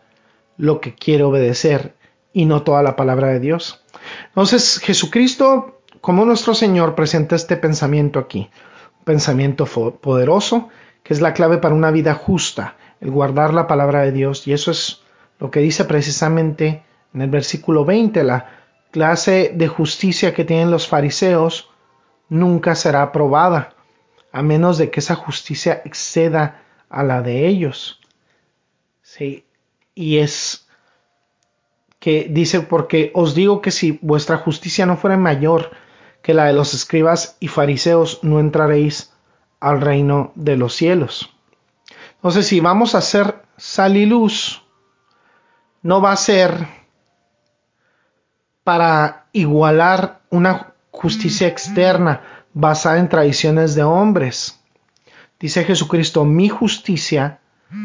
lo 0.58 0.82
que 0.82 0.96
quiere 0.96 1.24
obedecer 1.24 1.94
y 2.34 2.46
no 2.46 2.64
toda 2.64 2.82
la 2.82 2.96
palabra 2.96 3.28
de 3.28 3.40
Dios. 3.40 3.84
Entonces, 4.30 4.80
Jesucristo, 4.80 5.82
como 6.02 6.26
nuestro 6.26 6.56
Señor, 6.56 6.96
presenta 6.96 7.36
este 7.36 7.58
pensamiento 7.58 8.18
aquí, 8.18 8.50
un 9.00 9.06
pensamiento 9.06 9.66
poderoso, 9.66 10.70
que 11.04 11.14
es 11.14 11.22
la 11.22 11.34
clave 11.34 11.60
para 11.60 11.76
una 11.76 11.92
vida 11.92 12.16
justa, 12.16 12.76
el 13.02 13.12
guardar 13.12 13.54
la 13.54 13.68
palabra 13.68 14.02
de 14.02 14.12
Dios, 14.12 14.48
y 14.48 14.54
eso 14.54 14.72
es 14.72 15.04
lo 15.40 15.52
que 15.52 15.60
dice 15.60 15.86
precisamente 15.86 16.87
en 17.14 17.22
el 17.22 17.30
versículo 17.30 17.86
20, 17.86 18.24
la 18.24 18.50
clase 18.92 19.52
de 19.54 19.68
justicia 19.68 20.34
que 20.34 20.46
tienen 20.46 20.72
los 20.72 20.88
fariseos 20.88 21.70
nunca 22.30 22.76
será 22.76 23.04
aprobada, 23.04 23.76
a 24.32 24.42
menos 24.42 24.78
de 24.78 24.92
que 24.92 25.00
esa 25.00 25.16
justicia 25.16 25.82
exceda 25.86 26.64
a 26.90 27.04
la 27.04 27.22
de 27.22 27.48
ellos. 27.48 28.00
Sí, 29.02 29.46
y 29.96 30.18
es 30.18 30.68
que 32.00 32.28
dice, 32.30 32.62
porque 32.62 33.12
os 33.14 33.34
digo 33.34 33.62
que 33.62 33.72
si 33.72 34.00
vuestra 34.02 34.38
justicia 34.38 34.86
no 34.86 34.98
fuera 34.98 35.18
mayor 35.18 35.72
que 36.22 36.34
la 36.34 36.46
de 36.46 36.54
los 36.54 36.74
escribas 36.74 37.38
y 37.40 37.48
fariseos, 37.48 38.24
no 38.24 38.40
entraréis 38.40 39.14
al 39.60 39.82
reino 39.82 40.32
de 40.36 40.58
los 40.58 40.76
cielos. 40.76 41.34
Entonces, 42.16 42.48
si 42.48 42.60
vamos 42.60 42.96
a 42.96 43.00
hacer 43.00 43.42
sal 43.58 43.98
y 43.98 44.06
luz, 44.06 44.64
no 45.82 46.02
va 46.02 46.12
a 46.12 46.18
ser 46.18 46.68
para 48.68 49.28
igualar 49.32 50.20
una 50.30 50.74
justicia 50.92 51.48
externa 51.48 52.22
basada 52.54 53.00
en 53.00 53.08
tradiciones 53.08 53.76
de 53.76 53.84
hombres. 53.84 54.60
Dice 55.40 55.64
Jesucristo, 55.64 56.26
mi 56.26 56.50
justicia, 56.50 57.40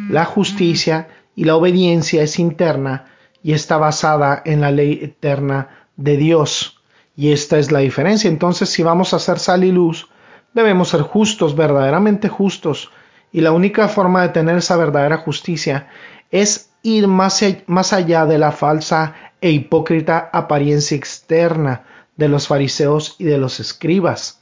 la 0.08 0.24
justicia 0.24 1.06
y 1.36 1.44
la 1.44 1.54
obediencia 1.54 2.24
es 2.24 2.40
interna 2.40 3.04
y 3.44 3.52
está 3.52 3.76
basada 3.76 4.42
en 4.44 4.60
la 4.60 4.72
ley 4.72 4.98
eterna 5.04 5.86
de 5.94 6.16
Dios. 6.16 6.82
Y 7.14 7.30
esta 7.30 7.60
es 7.60 7.70
la 7.70 7.78
diferencia. 7.78 8.28
Entonces, 8.28 8.68
si 8.68 8.82
vamos 8.82 9.12
a 9.12 9.18
hacer 9.18 9.38
sal 9.38 9.62
y 9.62 9.70
luz, 9.70 10.08
debemos 10.52 10.88
ser 10.88 11.02
justos, 11.02 11.54
verdaderamente 11.54 12.28
justos. 12.28 12.90
Y 13.30 13.40
la 13.40 13.52
única 13.52 13.86
forma 13.86 14.22
de 14.22 14.30
tener 14.30 14.56
esa 14.56 14.76
verdadera 14.76 15.18
justicia 15.18 15.86
es 16.32 16.72
ir 16.82 17.06
más, 17.06 17.40
más 17.68 17.92
allá 17.92 18.26
de 18.26 18.38
la 18.38 18.50
falsa 18.50 19.14
e 19.42 19.50
hipócrita 19.50 20.30
apariencia 20.32 20.96
externa 20.96 21.84
de 22.16 22.28
los 22.28 22.46
fariseos 22.46 23.16
y 23.18 23.24
de 23.24 23.36
los 23.36 23.60
escribas. 23.60 24.40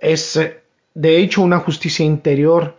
Es 0.00 0.38
de 0.94 1.16
hecho 1.18 1.40
una 1.40 1.60
justicia 1.60 2.04
interior 2.04 2.76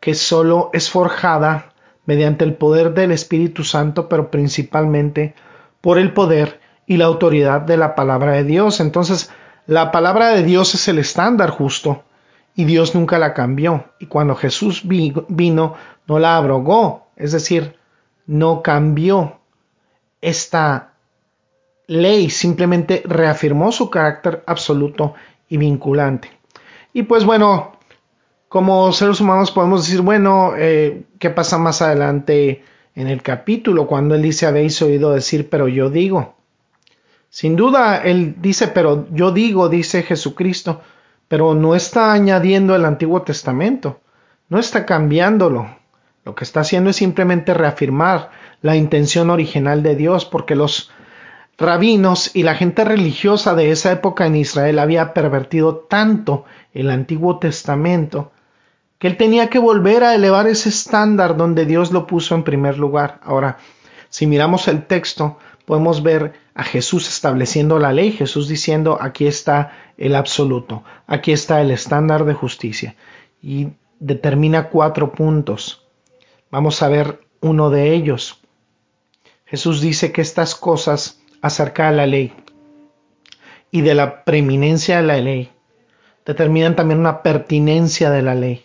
que 0.00 0.14
solo 0.14 0.70
es 0.72 0.88
forjada 0.88 1.74
mediante 2.06 2.44
el 2.44 2.54
poder 2.54 2.94
del 2.94 3.12
Espíritu 3.12 3.64
Santo, 3.64 4.08
pero 4.08 4.30
principalmente 4.30 5.34
por 5.80 5.98
el 5.98 6.12
poder 6.12 6.60
y 6.86 6.96
la 6.96 7.04
autoridad 7.04 7.60
de 7.60 7.76
la 7.76 7.94
palabra 7.94 8.32
de 8.32 8.44
Dios. 8.44 8.80
Entonces, 8.80 9.30
la 9.66 9.90
palabra 9.90 10.28
de 10.30 10.42
Dios 10.42 10.74
es 10.74 10.88
el 10.88 10.98
estándar 10.98 11.50
justo 11.50 12.04
y 12.54 12.64
Dios 12.64 12.94
nunca 12.94 13.18
la 13.18 13.34
cambió. 13.34 13.84
Y 13.98 14.06
cuando 14.06 14.34
Jesús 14.34 14.82
vino, 14.84 15.74
no 16.06 16.18
la 16.18 16.36
abrogó, 16.36 17.08
es 17.16 17.32
decir, 17.32 17.76
no 18.26 18.62
cambió 18.62 19.41
esta 20.22 20.94
ley, 21.88 22.30
simplemente 22.30 23.02
reafirmó 23.04 23.70
su 23.72 23.90
carácter 23.90 24.42
absoluto 24.46 25.14
y 25.48 25.58
vinculante. 25.58 26.30
Y 26.94 27.02
pues 27.02 27.24
bueno, 27.24 27.76
como 28.48 28.92
seres 28.92 29.20
humanos 29.20 29.50
podemos 29.50 29.84
decir, 29.84 30.00
bueno, 30.00 30.52
eh, 30.56 31.04
¿qué 31.18 31.30
pasa 31.30 31.58
más 31.58 31.82
adelante 31.82 32.64
en 32.94 33.08
el 33.08 33.22
capítulo 33.22 33.86
cuando 33.86 34.14
él 34.14 34.22
dice, 34.22 34.46
habéis 34.46 34.80
oído 34.80 35.12
decir, 35.12 35.50
pero 35.50 35.68
yo 35.68 35.90
digo? 35.90 36.36
Sin 37.28 37.56
duda, 37.56 38.02
él 38.02 38.36
dice, 38.40 38.68
pero 38.68 39.06
yo 39.10 39.32
digo, 39.32 39.68
dice 39.68 40.02
Jesucristo, 40.02 40.82
pero 41.28 41.54
no 41.54 41.74
está 41.74 42.12
añadiendo 42.12 42.76
el 42.76 42.84
Antiguo 42.84 43.22
Testamento, 43.22 44.00
no 44.50 44.58
está 44.58 44.84
cambiándolo, 44.84 45.74
lo 46.24 46.34
que 46.34 46.44
está 46.44 46.60
haciendo 46.60 46.90
es 46.90 46.96
simplemente 46.96 47.54
reafirmar 47.54 48.30
la 48.60 48.76
intención 48.76 49.30
original 49.30 49.82
de 49.82 49.96
Dios, 49.96 50.24
porque 50.24 50.54
los 50.54 50.90
rabinos 51.58 52.34
y 52.34 52.42
la 52.42 52.54
gente 52.54 52.84
religiosa 52.84 53.54
de 53.54 53.70
esa 53.70 53.92
época 53.92 54.26
en 54.26 54.36
Israel 54.36 54.78
había 54.78 55.14
pervertido 55.14 55.76
tanto 55.76 56.44
el 56.72 56.90
Antiguo 56.90 57.38
Testamento 57.38 58.32
que 58.98 59.08
él 59.08 59.16
tenía 59.16 59.50
que 59.50 59.58
volver 59.58 60.04
a 60.04 60.14
elevar 60.14 60.46
ese 60.46 60.68
estándar 60.68 61.36
donde 61.36 61.66
Dios 61.66 61.90
lo 61.90 62.06
puso 62.06 62.36
en 62.36 62.44
primer 62.44 62.78
lugar. 62.78 63.18
Ahora, 63.24 63.58
si 64.08 64.28
miramos 64.28 64.68
el 64.68 64.86
texto, 64.86 65.38
podemos 65.66 66.04
ver 66.04 66.34
a 66.54 66.62
Jesús 66.62 67.08
estableciendo 67.08 67.80
la 67.80 67.92
ley, 67.92 68.12
Jesús 68.12 68.46
diciendo, 68.46 68.98
aquí 69.00 69.26
está 69.26 69.72
el 69.98 70.14
absoluto, 70.14 70.84
aquí 71.08 71.32
está 71.32 71.60
el 71.60 71.72
estándar 71.72 72.24
de 72.24 72.34
justicia, 72.34 72.94
y 73.42 73.70
determina 73.98 74.68
cuatro 74.68 75.12
puntos. 75.12 75.81
Vamos 76.52 76.82
a 76.82 76.88
ver 76.88 77.18
uno 77.40 77.70
de 77.70 77.94
ellos. 77.94 78.38
Jesús 79.46 79.80
dice 79.80 80.12
que 80.12 80.20
estas 80.20 80.54
cosas 80.54 81.18
acerca 81.40 81.90
de 81.90 81.96
la 81.96 82.06
ley 82.06 82.34
y 83.70 83.80
de 83.80 83.94
la 83.94 84.22
preeminencia 84.22 84.98
de 84.98 85.02
la 85.02 85.16
ley 85.16 85.50
determinan 86.26 86.76
también 86.76 87.00
una 87.00 87.22
pertinencia 87.22 88.10
de 88.10 88.20
la 88.20 88.34
ley 88.34 88.62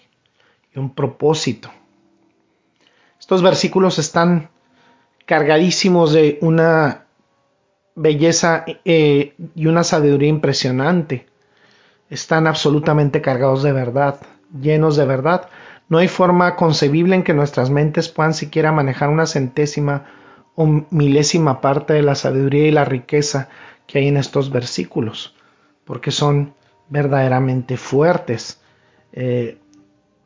y 0.75 0.79
un 0.79 0.94
propósito. 0.94 1.72
Estos 3.22 3.41
versículos 3.41 4.00
están 4.00 4.50
cargadísimos 5.25 6.12
de 6.12 6.39
una 6.41 7.06
belleza 7.96 8.65
eh, 8.84 9.34
y 9.56 9.65
una 9.65 9.86
sabiduría 9.86 10.27
impresionante. 10.27 11.25
Están 12.10 12.48
absolutamente 12.48 13.22
cargados 13.22 13.63
de 13.63 13.72
verdad, 13.72 14.20
llenos 14.62 14.98
de 14.98 15.06
verdad. 15.06 15.50
No 15.89 16.00
hay 16.00 16.10
forma 16.10 16.56
concebible 16.56 17.15
en 17.15 17.24
que 17.24 17.34
nuestras 17.34 17.70
mentes 17.70 18.10
puedan 18.10 18.34
siquiera 18.34 18.72
manejar 18.72 19.10
una 19.10 19.25
centésima 19.25 20.06
o 20.56 20.65
milésima 20.89 21.62
parte 21.62 21.94
de 21.94 22.01
la 22.01 22.15
sabiduría 22.15 22.67
y 22.67 22.72
la 22.72 22.84
riqueza 22.84 23.48
que 23.86 24.00
hay 24.00 24.08
en 24.08 24.17
estos 24.17 24.51
versículos, 24.51 25.36
porque 25.86 26.12
son 26.12 26.56
verdaderamente 26.89 27.77
fuertes. 27.77 28.60
Eh, 29.13 29.60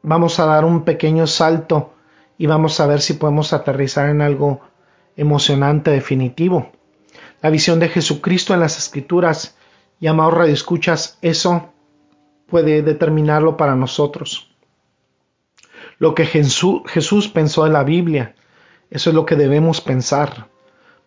vamos 0.01 0.39
a 0.39 0.45
dar 0.45 0.65
un 0.65 0.83
pequeño 0.83 1.27
salto 1.27 1.93
y 2.39 2.47
vamos 2.47 2.79
a 2.79 2.87
ver 2.87 3.01
si 3.01 3.13
podemos 3.13 3.53
aterrizar 3.53 4.09
en 4.09 4.21
algo 4.21 4.61
emocionante 5.15 5.91
definitivo. 5.91 6.71
La 7.41 7.51
visión 7.51 7.79
de 7.79 7.89
Jesucristo 7.89 8.55
en 8.55 8.61
las 8.61 8.79
Escrituras, 8.79 9.55
llamados 9.99 10.33
radioescuchas, 10.33 11.19
eso 11.21 11.69
puede 12.47 12.81
determinarlo 12.81 13.57
para 13.57 13.75
nosotros 13.75 14.50
lo 16.01 16.15
que 16.15 16.25
Jesús, 16.25 17.27
pensó 17.27 17.63
de 17.65 17.69
la 17.69 17.83
Biblia. 17.83 18.33
Eso 18.89 19.11
es 19.11 19.15
lo 19.15 19.23
que 19.27 19.35
debemos 19.35 19.81
pensar. 19.81 20.47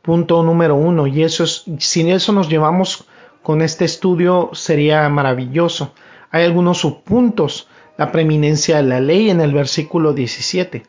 punto 0.02 0.40
número 0.44 0.76
uno. 0.76 1.08
Y 1.08 1.24
eso 1.24 1.42
es, 1.42 1.64
si 1.80 2.08
eso 2.08 2.32
nos 2.32 2.48
llevamos 2.48 3.04
con 3.42 3.60
este 3.60 3.84
estudio, 3.84 4.50
sería 4.52 5.08
maravilloso. 5.08 5.92
Hay 6.30 6.44
algunos 6.44 6.78
subpuntos. 6.78 7.66
La 7.96 8.12
preeminencia 8.12 8.76
de 8.76 8.84
la 8.84 9.00
ley 9.00 9.30
en 9.30 9.40
el 9.40 9.52
versículo 9.52 10.12
17. 10.12 10.84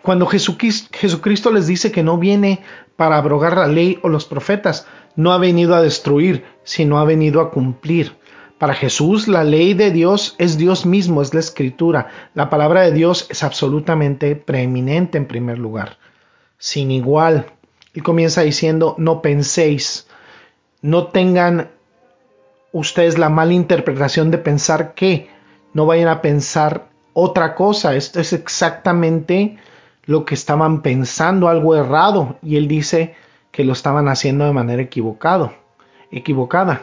Cuando 0.00 0.26
Jesucristo 0.26 1.50
les 1.50 1.66
dice 1.66 1.92
que 1.92 2.02
no 2.02 2.16
viene 2.16 2.62
para 2.96 3.18
abrogar 3.18 3.58
la 3.58 3.68
ley 3.68 3.98
o 4.02 4.08
los 4.08 4.24
profetas, 4.24 4.86
no 5.14 5.34
ha 5.34 5.38
venido 5.38 5.74
a 5.74 5.82
destruir, 5.82 6.44
sino 6.62 6.98
ha 6.98 7.04
venido 7.04 7.42
a 7.42 7.50
cumplir. 7.50 8.16
Para 8.64 8.72
Jesús 8.72 9.28
la 9.28 9.44
ley 9.44 9.74
de 9.74 9.90
Dios 9.90 10.36
es 10.38 10.56
Dios 10.56 10.86
mismo, 10.86 11.20
es 11.20 11.34
la 11.34 11.40
escritura. 11.40 12.08
La 12.32 12.48
palabra 12.48 12.80
de 12.80 12.92
Dios 12.92 13.26
es 13.28 13.44
absolutamente 13.44 14.36
preeminente 14.36 15.18
en 15.18 15.26
primer 15.26 15.58
lugar, 15.58 15.98
sin 16.56 16.90
igual. 16.90 17.44
Él 17.92 18.02
comienza 18.02 18.40
diciendo, 18.40 18.94
no 18.96 19.20
penséis, 19.20 20.08
no 20.80 21.08
tengan 21.08 21.72
ustedes 22.72 23.18
la 23.18 23.28
mala 23.28 23.52
interpretación 23.52 24.30
de 24.30 24.38
pensar 24.38 24.94
que 24.94 25.28
no 25.74 25.84
vayan 25.84 26.08
a 26.08 26.22
pensar 26.22 26.88
otra 27.12 27.56
cosa. 27.56 27.94
Esto 27.94 28.18
es 28.18 28.32
exactamente 28.32 29.58
lo 30.06 30.24
que 30.24 30.34
estaban 30.34 30.80
pensando, 30.80 31.48
algo 31.48 31.76
errado. 31.76 32.38
Y 32.42 32.56
él 32.56 32.66
dice 32.66 33.14
que 33.50 33.62
lo 33.62 33.74
estaban 33.74 34.08
haciendo 34.08 34.46
de 34.46 34.54
manera 34.54 34.80
equivocado, 34.80 35.52
equivocada. 36.10 36.82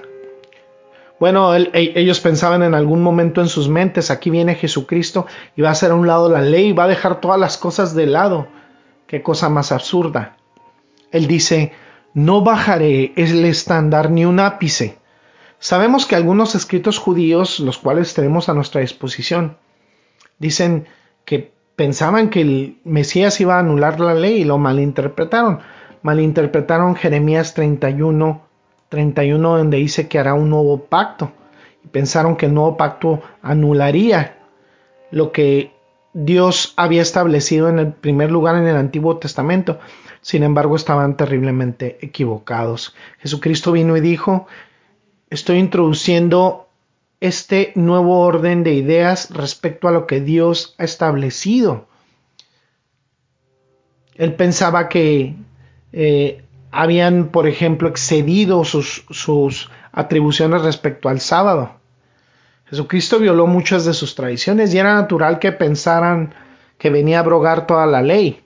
Bueno, 1.21 1.53
e, 1.55 1.69
ellos 1.73 2.19
pensaban 2.19 2.63
en 2.63 2.73
algún 2.73 3.03
momento 3.03 3.41
en 3.41 3.47
sus 3.47 3.69
mentes, 3.69 4.09
aquí 4.09 4.31
viene 4.31 4.55
Jesucristo 4.55 5.27
y 5.55 5.61
va 5.61 5.69
a 5.69 5.73
hacer 5.73 5.91
a 5.91 5.93
un 5.93 6.07
lado 6.07 6.31
la 6.31 6.41
ley, 6.41 6.73
va 6.73 6.85
a 6.85 6.87
dejar 6.87 7.21
todas 7.21 7.39
las 7.39 7.59
cosas 7.59 7.93
de 7.93 8.07
lado. 8.07 8.47
Qué 9.05 9.21
cosa 9.21 9.47
más 9.47 9.71
absurda. 9.71 10.35
Él 11.11 11.27
dice, 11.27 11.73
no 12.15 12.41
bajaré 12.41 13.13
el 13.15 13.45
estándar 13.45 14.09
ni 14.09 14.25
un 14.25 14.39
ápice. 14.39 14.97
Sabemos 15.59 16.07
que 16.07 16.15
algunos 16.15 16.55
escritos 16.55 16.97
judíos, 16.97 17.59
los 17.59 17.77
cuales 17.77 18.15
tenemos 18.15 18.49
a 18.49 18.55
nuestra 18.55 18.81
disposición, 18.81 19.57
dicen 20.39 20.87
que 21.23 21.53
pensaban 21.75 22.31
que 22.31 22.41
el 22.41 22.79
Mesías 22.83 23.39
iba 23.39 23.57
a 23.57 23.59
anular 23.59 23.99
la 23.99 24.15
ley 24.15 24.41
y 24.41 24.43
lo 24.43 24.57
malinterpretaron. 24.57 25.59
Malinterpretaron 26.01 26.95
Jeremías 26.95 27.53
31, 27.53 28.41
31 28.91 29.57
donde 29.57 29.77
dice 29.77 30.09
que 30.09 30.19
hará 30.19 30.33
un 30.33 30.49
nuevo 30.49 30.83
pacto. 30.83 31.31
Y 31.83 31.87
pensaron 31.87 32.35
que 32.35 32.47
el 32.47 32.53
nuevo 32.53 32.75
pacto 32.75 33.21
anularía 33.41 34.37
lo 35.11 35.31
que 35.31 35.71
Dios 36.13 36.73
había 36.75 37.01
establecido 37.01 37.69
en 37.69 37.79
el 37.79 37.93
primer 37.93 38.31
lugar 38.31 38.57
en 38.57 38.67
el 38.67 38.75
Antiguo 38.75 39.17
Testamento. 39.17 39.79
Sin 40.19 40.43
embargo, 40.43 40.75
estaban 40.75 41.15
terriblemente 41.15 41.99
equivocados. 42.01 42.93
Jesucristo 43.19 43.71
vino 43.71 43.95
y 43.95 44.01
dijo, 44.01 44.45
estoy 45.29 45.59
introduciendo 45.59 46.67
este 47.21 47.71
nuevo 47.75 48.19
orden 48.19 48.63
de 48.63 48.73
ideas 48.73 49.29
respecto 49.29 49.87
a 49.87 49.91
lo 49.91 50.05
que 50.05 50.19
Dios 50.19 50.75
ha 50.77 50.83
establecido. 50.83 51.87
Él 54.15 54.35
pensaba 54.35 54.89
que 54.89 55.35
eh, 55.93 56.43
habían, 56.71 57.29
por 57.29 57.47
ejemplo, 57.47 57.89
excedido 57.89 58.63
sus, 58.63 59.05
sus 59.09 59.69
atribuciones 59.91 60.61
respecto 60.61 61.09
al 61.09 61.19
sábado. 61.19 61.75
Jesucristo 62.65 63.19
violó 63.19 63.47
muchas 63.47 63.85
de 63.85 63.93
sus 63.93 64.15
tradiciones 64.15 64.73
y 64.73 64.77
era 64.77 64.93
natural 64.93 65.39
que 65.39 65.51
pensaran 65.51 66.33
que 66.77 66.89
venía 66.89 67.17
a 67.17 67.19
abrogar 67.21 67.67
toda 67.67 67.85
la 67.85 68.01
ley. 68.01 68.41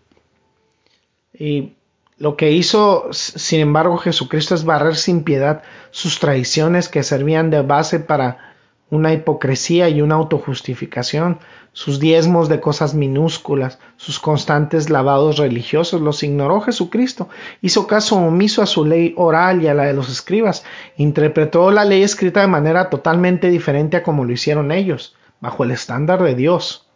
Y 1.34 1.74
lo 2.17 2.36
que 2.36 2.51
hizo, 2.51 3.10
sin 3.12 3.60
embargo, 3.60 3.98
Jesucristo 3.98 4.55
es 4.55 4.63
barrer 4.63 4.96
sin 4.96 5.24
piedad 5.24 5.62
sus 5.91 6.20
tradiciones 6.20 6.89
que 6.89 7.03
servían 7.03 7.50
de 7.50 7.61
base 7.61 8.00
para 8.00 8.54
una 8.96 9.14
hipocresía 9.14 9.90
y 9.90 10.01
una 10.01 10.16
autojustificación, 10.16 11.40
sus 11.74 12.00
diezmos 12.00 12.48
de 12.48 12.62
cosas 12.62 12.94
minúsculas, 12.94 13.79
sus 13.98 14.20
constantes 14.20 14.90
lavados 14.90 15.38
religiosos, 15.38 16.00
los 16.01 16.24
ignoró 16.24 16.62
Jesucristo, 16.62 17.27
hizo 17.62 17.86
caso 17.86 18.16
omiso 18.16 18.62
a 18.62 18.66
su 18.66 18.86
ley 18.86 19.14
oral 19.18 19.62
y 19.62 19.68
a 19.68 19.74
la 19.74 19.84
de 19.84 19.94
los 19.94 20.10
escribas, 20.10 20.64
interpretó 20.96 21.72
la 21.72 21.84
ley 21.84 22.01
escrita 22.01 22.42
de 22.42 22.48
manera 22.48 22.90
totalmente 22.90 23.50
diferente 23.50 23.98
a 23.98 24.03
como 24.03 24.24
lo 24.24 24.31
hicieron 24.31 24.72
ellos, 24.72 25.16
bajo 25.42 25.66
el 25.66 25.72
estándar 25.72 26.24
de 26.24 26.34
Dios. 26.34 26.88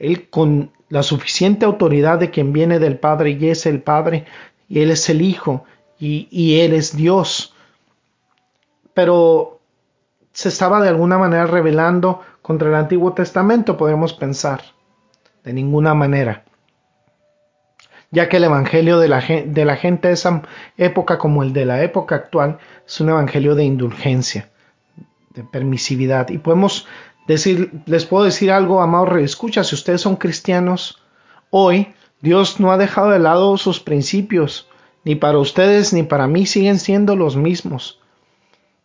Él 0.00 0.28
con 0.28 0.72
la 0.88 1.04
suficiente 1.04 1.64
autoridad 1.64 2.18
de 2.18 2.30
quien 2.30 2.52
viene 2.52 2.80
del 2.80 2.98
Padre 2.98 3.30
y 3.40 3.48
es 3.48 3.64
el 3.66 3.80
Padre, 3.80 4.26
y 4.68 4.80
Él 4.80 4.90
es 4.90 5.08
el 5.08 5.22
Hijo, 5.22 5.64
y, 6.00 6.26
y 6.32 6.60
Él 6.60 6.74
es 6.74 6.96
Dios. 6.96 7.54
Pero 8.92 9.61
se 10.32 10.48
estaba 10.48 10.80
de 10.80 10.88
alguna 10.88 11.18
manera 11.18 11.46
rebelando 11.46 12.20
contra 12.40 12.68
el 12.68 12.74
Antiguo 12.74 13.12
Testamento, 13.12 13.76
podemos 13.76 14.14
pensar. 14.14 14.62
De 15.44 15.52
ninguna 15.52 15.94
manera. 15.94 16.44
Ya 18.10 18.28
que 18.28 18.36
el 18.36 18.44
Evangelio 18.44 18.98
de 18.98 19.08
la, 19.08 19.20
de 19.20 19.64
la 19.64 19.76
gente 19.76 20.08
de 20.08 20.14
esa 20.14 20.42
época 20.76 21.18
como 21.18 21.42
el 21.42 21.52
de 21.52 21.64
la 21.64 21.82
época 21.82 22.14
actual 22.14 22.58
es 22.86 23.00
un 23.00 23.08
Evangelio 23.08 23.54
de 23.54 23.64
indulgencia, 23.64 24.50
de 25.30 25.42
permisividad. 25.42 26.28
Y 26.28 26.38
podemos 26.38 26.86
decir, 27.26 27.72
les 27.86 28.04
puedo 28.04 28.24
decir 28.24 28.52
algo, 28.52 28.82
amados 28.82 29.18
escucha, 29.18 29.64
si 29.64 29.74
ustedes 29.74 30.00
son 30.00 30.16
cristianos, 30.16 31.02
hoy 31.50 31.94
Dios 32.20 32.60
no 32.60 32.70
ha 32.70 32.78
dejado 32.78 33.10
de 33.10 33.18
lado 33.18 33.56
sus 33.56 33.80
principios, 33.80 34.68
ni 35.04 35.16
para 35.16 35.38
ustedes 35.38 35.92
ni 35.92 36.02
para 36.04 36.28
mí 36.28 36.46
siguen 36.46 36.78
siendo 36.78 37.16
los 37.16 37.36
mismos. 37.36 38.01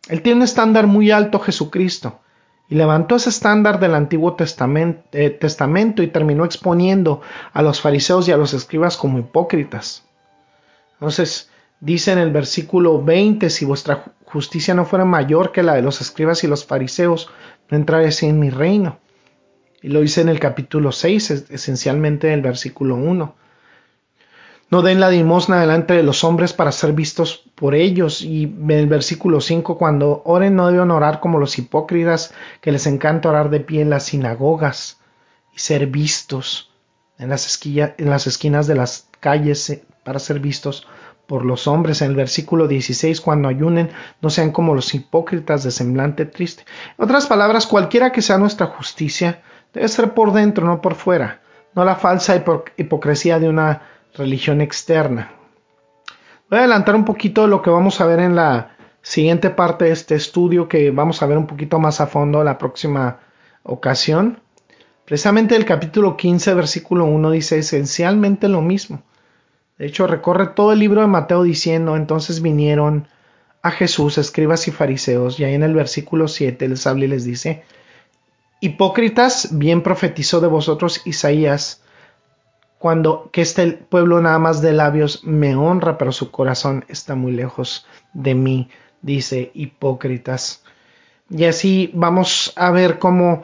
Él 0.08 0.22
tiene 0.22 0.38
un 0.38 0.44
estándar 0.44 0.86
muy 0.86 1.10
alto 1.10 1.38
Jesucristo, 1.38 2.20
y 2.68 2.74
levantó 2.74 3.16
ese 3.16 3.30
estándar 3.30 3.80
del 3.80 3.94
Antiguo 3.94 4.34
Testamento, 4.34 5.02
eh, 5.12 5.30
Testamento 5.30 6.02
y 6.02 6.08
terminó 6.08 6.44
exponiendo 6.44 7.22
a 7.52 7.62
los 7.62 7.80
fariseos 7.80 8.28
y 8.28 8.32
a 8.32 8.36
los 8.36 8.52
escribas 8.52 8.98
como 8.98 9.18
hipócritas. 9.18 10.04
Entonces, 10.94 11.50
dice 11.80 12.12
en 12.12 12.18
el 12.18 12.30
versículo 12.30 13.02
20, 13.02 13.48
si 13.48 13.64
vuestra 13.64 14.04
justicia 14.24 14.74
no 14.74 14.84
fuera 14.84 15.06
mayor 15.06 15.50
que 15.50 15.62
la 15.62 15.74
de 15.74 15.82
los 15.82 16.02
escribas 16.02 16.44
y 16.44 16.46
los 16.46 16.66
fariseos, 16.66 17.30
no 17.70 17.78
entraréis 17.78 18.22
en 18.22 18.38
mi 18.38 18.50
reino. 18.50 18.98
Y 19.80 19.88
lo 19.88 20.00
dice 20.00 20.20
en 20.20 20.28
el 20.28 20.40
capítulo 20.40 20.92
6, 20.92 21.46
esencialmente 21.50 22.28
en 22.28 22.34
el 22.34 22.42
versículo 22.42 22.96
1. 22.96 23.34
No 24.70 24.82
den 24.82 25.00
la 25.00 25.08
limosna 25.08 25.60
delante 25.60 25.94
de 25.94 26.02
los 26.02 26.24
hombres 26.24 26.52
para 26.52 26.72
ser 26.72 26.92
vistos 26.92 27.44
por 27.54 27.74
ellos. 27.74 28.20
Y 28.22 28.44
en 28.44 28.70
el 28.70 28.86
versículo 28.86 29.40
5, 29.40 29.78
cuando 29.78 30.22
oren 30.26 30.56
no 30.56 30.70
deben 30.70 30.90
orar 30.90 31.20
como 31.20 31.38
los 31.38 31.58
hipócritas, 31.58 32.34
que 32.60 32.72
les 32.72 32.86
encanta 32.86 33.30
orar 33.30 33.48
de 33.48 33.60
pie 33.60 33.80
en 33.80 33.90
las 33.90 34.04
sinagogas 34.04 34.98
y 35.54 35.58
ser 35.58 35.86
vistos 35.86 36.70
en 37.18 37.30
las, 37.30 37.46
esquinas 38.26 38.66
de 38.66 38.74
las 38.74 39.08
calles 39.20 39.70
eh, 39.70 39.84
para 40.04 40.18
ser 40.18 40.38
vistos 40.38 40.86
por 41.26 41.44
los 41.44 41.66
hombres. 41.66 42.02
En 42.02 42.10
el 42.10 42.16
versículo 42.16 42.68
16, 42.68 43.20
cuando 43.20 43.48
ayunen, 43.48 43.90
no 44.20 44.30
sean 44.30 44.52
como 44.52 44.74
los 44.74 44.94
hipócritas 44.94 45.64
de 45.64 45.70
semblante 45.70 46.26
triste. 46.26 46.64
En 46.96 47.04
otras 47.04 47.26
palabras, 47.26 47.66
cualquiera 47.66 48.12
que 48.12 48.22
sea 48.22 48.38
nuestra 48.38 48.66
justicia, 48.66 49.42
debe 49.72 49.88
ser 49.88 50.14
por 50.14 50.32
dentro, 50.32 50.66
no 50.66 50.80
por 50.80 50.94
fuera, 50.94 51.40
no 51.74 51.84
la 51.84 51.96
falsa 51.96 52.42
hipocresía 52.76 53.38
de 53.38 53.48
una 53.48 53.82
religión 54.14 54.60
externa. 54.60 55.32
Voy 56.50 56.58
a 56.58 56.62
adelantar 56.62 56.94
un 56.96 57.04
poquito 57.04 57.46
lo 57.46 57.62
que 57.62 57.70
vamos 57.70 58.00
a 58.00 58.06
ver 58.06 58.20
en 58.20 58.34
la 58.34 58.76
siguiente 59.02 59.50
parte 59.50 59.86
de 59.86 59.92
este 59.92 60.14
estudio, 60.14 60.68
que 60.68 60.90
vamos 60.90 61.22
a 61.22 61.26
ver 61.26 61.38
un 61.38 61.46
poquito 61.46 61.78
más 61.78 62.00
a 62.00 62.06
fondo 62.06 62.42
la 62.42 62.58
próxima 62.58 63.20
ocasión. 63.62 64.40
Precisamente 65.04 65.56
el 65.56 65.64
capítulo 65.64 66.16
15, 66.16 66.54
versículo 66.54 67.04
1 67.04 67.30
dice 67.30 67.58
esencialmente 67.58 68.48
lo 68.48 68.62
mismo. 68.62 69.02
De 69.78 69.86
hecho, 69.86 70.06
recorre 70.06 70.48
todo 70.48 70.72
el 70.72 70.80
libro 70.80 71.00
de 71.00 71.06
Mateo 71.06 71.42
diciendo, 71.42 71.96
entonces 71.96 72.42
vinieron 72.42 73.08
a 73.62 73.70
Jesús, 73.70 74.18
escribas 74.18 74.66
y 74.68 74.70
fariseos, 74.70 75.38
y 75.38 75.44
ahí 75.44 75.54
en 75.54 75.62
el 75.62 75.74
versículo 75.74 76.28
7 76.28 76.68
les 76.68 76.86
habla 76.86 77.04
y 77.04 77.08
les 77.08 77.24
dice, 77.24 77.64
Hipócritas, 78.60 79.56
bien 79.56 79.82
profetizó 79.82 80.40
de 80.40 80.48
vosotros 80.48 81.02
Isaías, 81.04 81.82
cuando 82.78 83.30
que 83.32 83.42
este 83.42 83.72
pueblo 83.72 84.20
nada 84.20 84.38
más 84.38 84.62
de 84.62 84.72
labios 84.72 85.24
me 85.24 85.56
honra, 85.56 85.98
pero 85.98 86.12
su 86.12 86.30
corazón 86.30 86.84
está 86.88 87.14
muy 87.14 87.32
lejos 87.32 87.86
de 88.12 88.34
mí, 88.34 88.70
dice 89.02 89.50
hipócritas. 89.54 90.62
Y 91.28 91.44
así 91.44 91.90
vamos 91.94 92.52
a 92.56 92.70
ver 92.70 92.98
cómo 92.98 93.42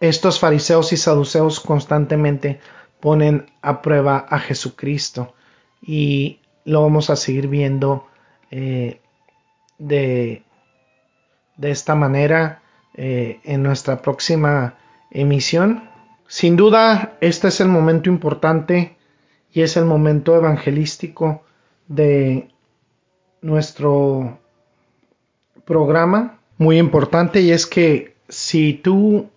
estos 0.00 0.38
fariseos 0.38 0.92
y 0.92 0.96
saduceos 0.96 1.60
constantemente 1.60 2.60
ponen 3.00 3.46
a 3.62 3.80
prueba 3.80 4.26
a 4.28 4.38
Jesucristo 4.38 5.34
y 5.80 6.40
lo 6.64 6.82
vamos 6.82 7.10
a 7.10 7.16
seguir 7.16 7.48
viendo 7.48 8.06
eh, 8.50 9.00
de, 9.78 10.42
esta 11.62 11.94
manera 11.94 12.62
eh, 12.94 13.40
en 13.44 13.62
nuestra 13.62 14.02
próxima 14.02 14.74
emisión. 15.10 15.87
Sin 16.30 16.56
duda, 16.56 17.16
este 17.22 17.48
es 17.48 17.58
el 17.62 17.68
momento 17.68 18.10
importante 18.10 18.98
y 19.50 19.62
es 19.62 19.78
el 19.78 19.86
momento 19.86 20.36
evangelístico 20.36 21.42
de 21.86 22.50
nuestro 23.40 24.38
programa 25.64 26.38
muy 26.58 26.76
importante 26.78 27.40
y 27.40 27.50
es 27.50 27.66
que 27.66 28.14
si 28.28 28.74
tú 28.74 29.30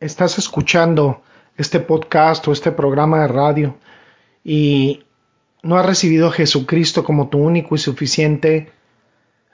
estás 0.00 0.36
escuchando 0.36 1.22
este 1.56 1.78
podcast 1.78 2.48
o 2.48 2.52
este 2.52 2.72
programa 2.72 3.20
de 3.20 3.28
radio 3.28 3.76
y 4.42 5.04
no 5.62 5.78
has 5.78 5.86
recibido 5.86 6.26
a 6.26 6.32
Jesucristo 6.32 7.04
como 7.04 7.28
tu 7.28 7.38
único 7.38 7.76
y 7.76 7.78
suficiente 7.78 8.72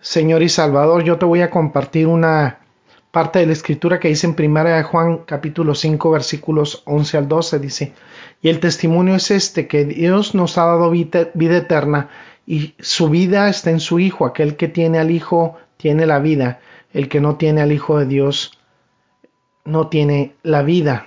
Señor 0.01 0.43
y 0.43 0.49
Salvador, 0.49 1.05
yo 1.05 1.19
te 1.19 1.27
voy 1.27 1.43
a 1.43 1.51
compartir 1.51 2.07
una 2.07 2.61
parte 3.11 3.41
de 3.41 3.47
la 3.47 3.53
escritura 3.53 3.99
que 3.99 4.09
dice 4.09 4.27
en 4.27 4.35
primera 4.35 4.77
de 4.77 4.83
Juan 4.83 5.19
capítulo 5.27 5.75
5 5.75 6.11
versículos 6.11 6.83
11 6.87 7.19
al 7.19 7.29
12 7.29 7.59
dice, 7.59 7.93
y 8.41 8.49
el 8.49 8.61
testimonio 8.61 9.17
es 9.17 9.31
este, 9.31 9.67
que 9.67 9.85
Dios 9.85 10.35
nos 10.35 10.59
ha 10.59 10.67
dado 10.67 10.91
vida, 10.91 11.31
vida 11.35 11.59
eterna 11.59 12.09
y 12.47 12.75
su 12.79 13.09
vida 13.09 13.49
está 13.49 13.71
en 13.71 13.81
su 13.81 13.99
Hijo, 13.99 14.27
aquel 14.27 14.57
que 14.57 14.69
tiene 14.69 14.99
al 14.99 15.11
Hijo 15.11 15.57
tiene 15.77 16.07
la 16.07 16.19
vida, 16.19 16.61
el 16.93 17.09
que 17.09 17.21
no 17.21 17.37
tiene 17.37 17.63
al 17.63 17.73
Hijo 17.73 17.99
de 17.99 18.07
Dios 18.07 18.59
no 19.65 19.89
tiene 19.89 20.35
la 20.43 20.63
vida. 20.63 21.07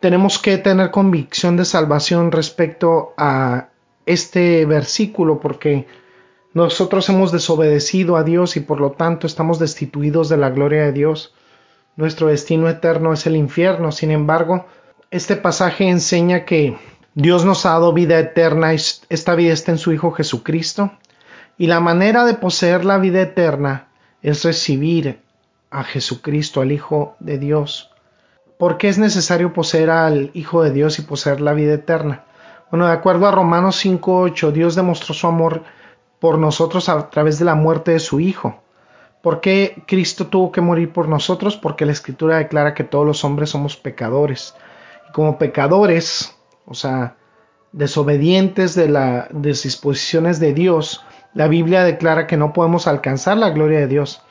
Tenemos 0.00 0.38
que 0.38 0.58
tener 0.58 0.90
convicción 0.90 1.56
de 1.56 1.64
salvación 1.64 2.32
respecto 2.32 3.14
a 3.16 3.68
este 4.06 4.64
versículo 4.64 5.40
porque 5.40 5.86
nosotros 6.54 7.08
hemos 7.08 7.30
desobedecido 7.30 8.16
a 8.16 8.24
Dios 8.24 8.56
y 8.56 8.60
por 8.60 8.80
lo 8.80 8.92
tanto 8.92 9.26
estamos 9.26 9.58
destituidos 9.58 10.28
de 10.28 10.38
la 10.38 10.50
gloria 10.50 10.84
de 10.84 10.92
Dios. 10.92 11.34
Nuestro 11.96 12.28
destino 12.28 12.68
eterno 12.68 13.12
es 13.12 13.26
el 13.26 13.36
infierno. 13.36 13.92
Sin 13.92 14.10
embargo, 14.10 14.66
este 15.10 15.36
pasaje 15.36 15.88
enseña 15.88 16.44
que 16.44 16.76
Dios 17.14 17.44
nos 17.44 17.66
ha 17.66 17.70
dado 17.70 17.92
vida 17.92 18.18
eterna 18.18 18.72
y 18.72 18.78
esta 19.08 19.34
vida 19.34 19.52
está 19.52 19.72
en 19.72 19.78
su 19.78 19.92
Hijo 19.92 20.12
Jesucristo. 20.12 20.92
Y 21.58 21.66
la 21.66 21.80
manera 21.80 22.24
de 22.24 22.34
poseer 22.34 22.84
la 22.84 22.98
vida 22.98 23.20
eterna 23.20 23.88
es 24.22 24.44
recibir 24.44 25.20
a 25.70 25.84
Jesucristo, 25.84 26.60
al 26.60 26.72
Hijo 26.72 27.16
de 27.20 27.38
Dios. 27.38 27.90
¿Por 28.58 28.78
qué 28.78 28.88
es 28.88 28.98
necesario 28.98 29.52
poseer 29.52 29.90
al 29.90 30.30
Hijo 30.34 30.62
de 30.62 30.72
Dios 30.72 30.98
y 30.98 31.02
poseer 31.02 31.40
la 31.40 31.52
vida 31.52 31.74
eterna? 31.74 32.24
Bueno, 32.70 32.86
de 32.86 32.92
acuerdo 32.92 33.26
a 33.26 33.32
Romanos 33.32 33.84
5.8, 33.84 34.52
Dios 34.52 34.74
demostró 34.74 35.14
su 35.14 35.26
amor 35.26 35.62
por 36.20 36.38
nosotros 36.38 36.88
a 36.88 37.10
través 37.10 37.38
de 37.38 37.44
la 37.44 37.54
muerte 37.54 37.92
de 37.92 38.00
su 38.00 38.20
Hijo. 38.20 38.60
¿Por 39.22 39.40
qué 39.40 39.82
Cristo 39.86 40.28
tuvo 40.28 40.52
que 40.52 40.60
morir 40.60 40.92
por 40.92 41.08
nosotros? 41.08 41.56
Porque 41.56 41.86
la 41.86 41.92
Escritura 41.92 42.38
declara 42.38 42.74
que 42.74 42.84
todos 42.84 43.06
los 43.06 43.24
hombres 43.24 43.50
somos 43.50 43.76
pecadores. 43.76 44.54
Y 45.08 45.12
como 45.12 45.38
pecadores, 45.38 46.36
o 46.66 46.74
sea, 46.74 47.16
desobedientes 47.72 48.74
de 48.74 48.88
las 48.88 49.28
disposiciones 49.32 50.40
de 50.40 50.54
Dios, 50.54 51.04
la 51.34 51.48
Biblia 51.48 51.84
declara 51.84 52.26
que 52.26 52.36
no 52.36 52.52
podemos 52.52 52.86
alcanzar 52.86 53.36
la 53.36 53.50
gloria 53.50 53.80
de 53.80 53.86
Dios 53.88 54.22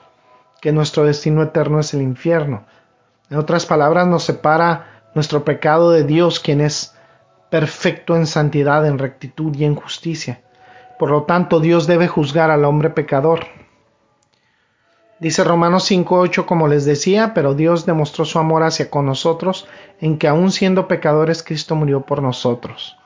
que 0.62 0.72
nuestro 0.72 1.06
destino 1.06 1.44
eterno 1.44 1.80
es 1.80 1.94
el 1.94 2.02
infierno. 2.02 2.66
En 3.30 3.38
otras 3.38 3.66
palabras, 3.66 4.08
nos 4.08 4.24
separa 4.24 5.04
nuestro 5.14 5.44
pecado 5.44 5.92
de 5.92 6.04
Dios, 6.04 6.40
quien 6.40 6.62
es 6.62 6.96
perfecto 7.50 8.16
en 8.16 8.26
santidad, 8.26 8.86
en 8.86 8.98
rectitud 8.98 9.56
y 9.56 9.66
en 9.66 9.76
justicia. 9.76 10.42
Por 10.98 11.12
lo 11.12 11.24
tanto, 11.24 11.60
Dios 11.60 11.88
debe 11.88 12.08
juzgar 12.08 12.50
al 12.50 12.66
hombre 12.66 12.90
pecador. 12.90 13.46
Dice 15.20 15.44
Romanos 15.44 15.90
5.8, 15.90 16.46
como 16.46 16.68
les 16.68 16.86
decía, 16.86 17.34
pero 17.34 17.56
Dios 17.56 17.86
demostró 17.86 18.24
su 18.26 18.38
amor 18.38 18.64
hacia 18.64 18.90
con 18.90 19.06
nosotros, 19.06 19.68
en 20.00 20.20
que 20.20 20.28
aun 20.28 20.52
siendo 20.52 20.88
pecadores, 20.88 21.42
Cristo 21.42 21.76
murió 21.76 22.02
por 22.02 22.22
nosotros. 22.22 22.98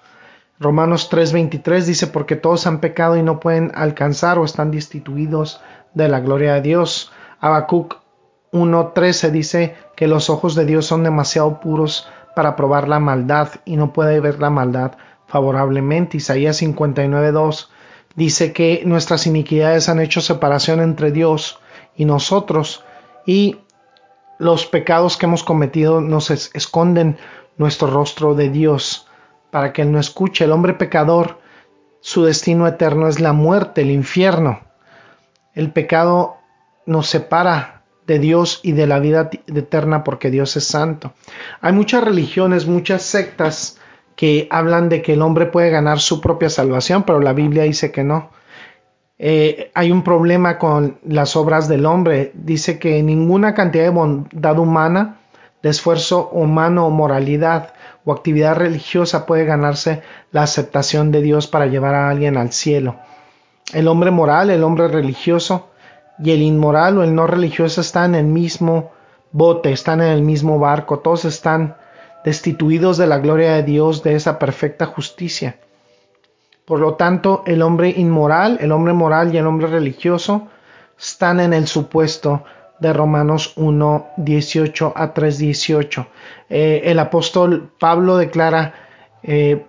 Romanos 0.59 1.09
3:23 1.09 1.85
dice, 1.85 2.07
porque 2.07 2.35
todos 2.35 2.67
han 2.67 2.81
pecado 2.81 3.17
y 3.17 3.23
no 3.23 3.39
pueden 3.39 3.71
alcanzar 3.75 4.37
o 4.37 4.45
están 4.45 4.71
destituidos 4.71 5.61
de 5.93 6.07
la 6.07 6.19
gloria 6.19 6.53
de 6.55 6.61
Dios. 6.61 7.11
Habacuc 7.39 7.95
1.13 8.51 9.31
dice 9.31 9.75
que 9.95 10.07
los 10.07 10.29
ojos 10.29 10.53
de 10.55 10.65
Dios 10.65 10.85
son 10.85 11.03
demasiado 11.03 11.59
puros 11.61 12.07
para 12.35 12.55
probar 12.55 12.87
la 12.87 12.99
maldad 12.99 13.49
y 13.65 13.77
no 13.77 13.93
puede 13.93 14.19
ver 14.19 14.39
la 14.39 14.49
maldad 14.49 14.91
favorablemente. 15.27 16.17
Isaías 16.17 16.61
59.2 16.61 17.69
dice 18.15 18.53
que 18.53 18.83
nuestras 18.85 19.27
iniquidades 19.27 19.89
han 19.89 19.99
hecho 19.99 20.21
separación 20.21 20.81
entre 20.81 21.11
Dios 21.11 21.59
y 21.95 22.05
nosotros 22.05 22.83
y 23.25 23.57
los 24.39 24.65
pecados 24.65 25.17
que 25.17 25.27
hemos 25.27 25.43
cometido 25.43 26.01
nos 26.01 26.31
esconden 26.31 27.17
nuestro 27.57 27.87
rostro 27.87 28.33
de 28.33 28.49
Dios 28.49 29.07
para 29.51 29.71
que 29.71 29.83
Él 29.83 29.91
no 29.91 29.99
escuche. 29.99 30.45
El 30.45 30.51
hombre 30.51 30.73
pecador, 30.73 31.39
su 31.99 32.23
destino 32.23 32.67
eterno 32.67 33.07
es 33.07 33.19
la 33.19 33.33
muerte, 33.33 33.81
el 33.81 33.91
infierno. 33.91 34.61
El 35.53 35.71
pecado 35.71 36.37
nos 36.85 37.07
separa 37.07 37.83
de 38.07 38.17
Dios 38.17 38.61
y 38.63 38.71
de 38.71 38.87
la 38.87 38.99
vida 38.99 39.29
eterna 39.47 40.03
porque 40.03 40.31
Dios 40.31 40.57
es 40.57 40.65
santo. 40.65 41.13
Hay 41.59 41.73
muchas 41.73 42.03
religiones, 42.03 42.65
muchas 42.65 43.03
sectas 43.03 43.77
que 44.21 44.47
hablan 44.51 44.87
de 44.87 45.01
que 45.01 45.13
el 45.13 45.23
hombre 45.23 45.47
puede 45.47 45.71
ganar 45.71 45.99
su 45.99 46.21
propia 46.21 46.51
salvación, 46.51 47.01
pero 47.07 47.19
la 47.19 47.33
Biblia 47.33 47.63
dice 47.63 47.91
que 47.91 48.03
no. 48.03 48.29
Eh, 49.17 49.71
hay 49.73 49.91
un 49.91 50.03
problema 50.03 50.59
con 50.59 50.99
las 51.03 51.35
obras 51.35 51.67
del 51.67 51.87
hombre. 51.87 52.31
Dice 52.35 52.77
que 52.77 53.01
ninguna 53.01 53.55
cantidad 53.55 53.85
de 53.85 53.89
bondad 53.89 54.59
humana, 54.59 55.17
de 55.63 55.69
esfuerzo 55.69 56.29
humano 56.29 56.85
o 56.85 56.91
moralidad 56.91 57.73
o 58.05 58.13
actividad 58.13 58.57
religiosa 58.57 59.25
puede 59.25 59.45
ganarse 59.45 60.03
la 60.31 60.43
aceptación 60.43 61.11
de 61.11 61.23
Dios 61.23 61.47
para 61.47 61.65
llevar 61.65 61.95
a 61.95 62.11
alguien 62.11 62.37
al 62.37 62.51
cielo. 62.51 62.97
El 63.73 63.87
hombre 63.87 64.11
moral, 64.11 64.51
el 64.51 64.63
hombre 64.63 64.87
religioso, 64.87 65.71
y 66.19 66.29
el 66.29 66.43
inmoral 66.43 66.99
o 66.99 67.03
el 67.03 67.15
no 67.15 67.25
religioso 67.25 67.81
están 67.81 68.13
en 68.13 68.27
el 68.27 68.31
mismo 68.31 68.91
bote, 69.31 69.71
están 69.71 69.99
en 69.99 70.09
el 70.09 70.21
mismo 70.21 70.59
barco, 70.59 70.99
todos 70.99 71.25
están 71.25 71.75
destituidos 72.23 72.97
de 72.97 73.07
la 73.07 73.19
gloria 73.19 73.53
de 73.53 73.63
Dios, 73.63 74.03
de 74.03 74.15
esa 74.15 74.39
perfecta 74.39 74.85
justicia. 74.85 75.59
Por 76.65 76.79
lo 76.79 76.95
tanto, 76.95 77.43
el 77.45 77.61
hombre 77.61 77.89
inmoral, 77.89 78.57
el 78.61 78.71
hombre 78.71 78.93
moral 78.93 79.33
y 79.33 79.37
el 79.37 79.47
hombre 79.47 79.67
religioso 79.67 80.47
están 80.99 81.39
en 81.39 81.53
el 81.53 81.67
supuesto 81.67 82.43
de 82.79 82.93
Romanos 82.93 83.53
1, 83.57 84.07
18 84.17 84.93
a 84.95 85.13
3, 85.13 85.37
18. 85.37 86.07
Eh, 86.49 86.81
el 86.85 86.99
apóstol 86.99 87.71
Pablo 87.79 88.17
declara, 88.17 88.73
eh, 89.23 89.65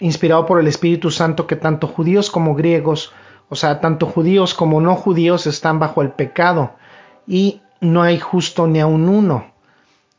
inspirado 0.00 0.46
por 0.46 0.60
el 0.60 0.66
Espíritu 0.66 1.10
Santo, 1.10 1.46
que 1.46 1.56
tanto 1.56 1.86
judíos 1.86 2.30
como 2.30 2.54
griegos 2.54 3.12
o 3.48 3.56
sea, 3.56 3.80
tanto 3.80 4.06
judíos 4.06 4.54
como 4.54 4.80
no 4.80 4.94
judíos 4.94 5.46
están 5.46 5.78
bajo 5.78 6.02
el 6.02 6.10
pecado 6.10 6.72
y 7.26 7.62
no 7.80 8.02
hay 8.02 8.18
justo 8.18 8.66
ni 8.66 8.80
aun 8.80 9.08
uno. 9.08 9.52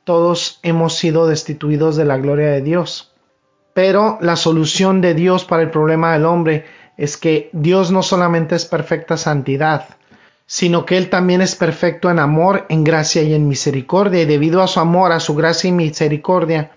Todos 0.04 0.60
hemos 0.64 0.96
sido 0.96 1.28
destituidos 1.28 1.96
de 1.96 2.06
la 2.06 2.18
gloria 2.18 2.48
de 2.48 2.62
Dios. 2.62 3.14
Pero 3.74 4.18
la 4.22 4.36
solución 4.36 5.02
de 5.02 5.14
Dios 5.14 5.46
para 5.46 5.64
el 5.64 5.72
problema 5.72 6.14
del 6.14 6.26
hombre 6.26 6.66
es 6.98 7.16
que 7.16 7.50
Dios 7.54 7.92
no 7.92 8.04
solamente 8.04 8.56
es 8.56 8.66
perfecta 8.66 9.16
santidad, 9.16 9.86
sino 10.46 10.86
que 10.86 10.98
Él 10.98 11.10
también 11.10 11.42
es 11.42 11.56
perfecto 11.56 12.10
en 12.10 12.20
amor, 12.20 12.66
en 12.70 12.84
gracia 12.84 13.22
y 13.22 13.34
en 13.34 13.48
misericordia, 13.48 14.24
y 14.24 14.26
debido 14.26 14.62
a 14.62 14.68
su 14.68 14.80
amor, 14.80 15.12
a 15.12 15.20
su 15.20 15.36
gracia 15.36 15.70
y 15.70 15.72
misericordia, 15.72 16.72